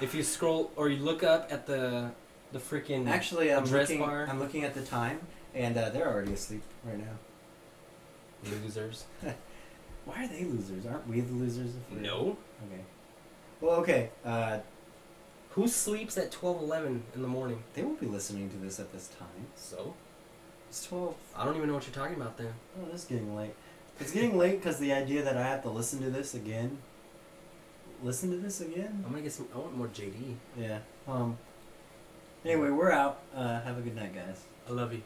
[0.00, 2.10] If you scroll or you look up at the
[2.52, 4.04] the freaking Actually, I'm address looking.
[4.04, 4.26] bar.
[4.28, 5.20] I'm looking at the time,
[5.56, 8.50] and uh, they're already asleep right now.
[8.62, 9.04] losers.
[10.04, 10.86] Why are they losers?
[10.86, 11.72] Aren't we the losers?
[11.90, 12.36] No.
[12.66, 12.82] Okay.
[13.60, 14.10] Well, okay.
[14.24, 14.58] Uh,
[15.50, 17.62] Who sleeps at twelve eleven in the morning?
[17.74, 19.46] they won't be listening to this at this time.
[19.56, 19.94] So
[20.68, 21.16] It's twelve.
[21.34, 22.52] I don't even know what you're talking about then.
[22.78, 23.54] Oh, it's getting late.
[23.98, 26.78] It's getting late because the idea that I have to listen to this again.
[28.02, 29.02] Listen to this again.
[29.06, 29.48] I'm gonna get some.
[29.54, 30.34] I want more JD.
[30.56, 30.80] Yeah.
[31.08, 31.38] Um.
[32.44, 33.20] Anyway, we're out.
[33.34, 34.44] Uh, have a good night, guys.
[34.68, 35.02] I love you.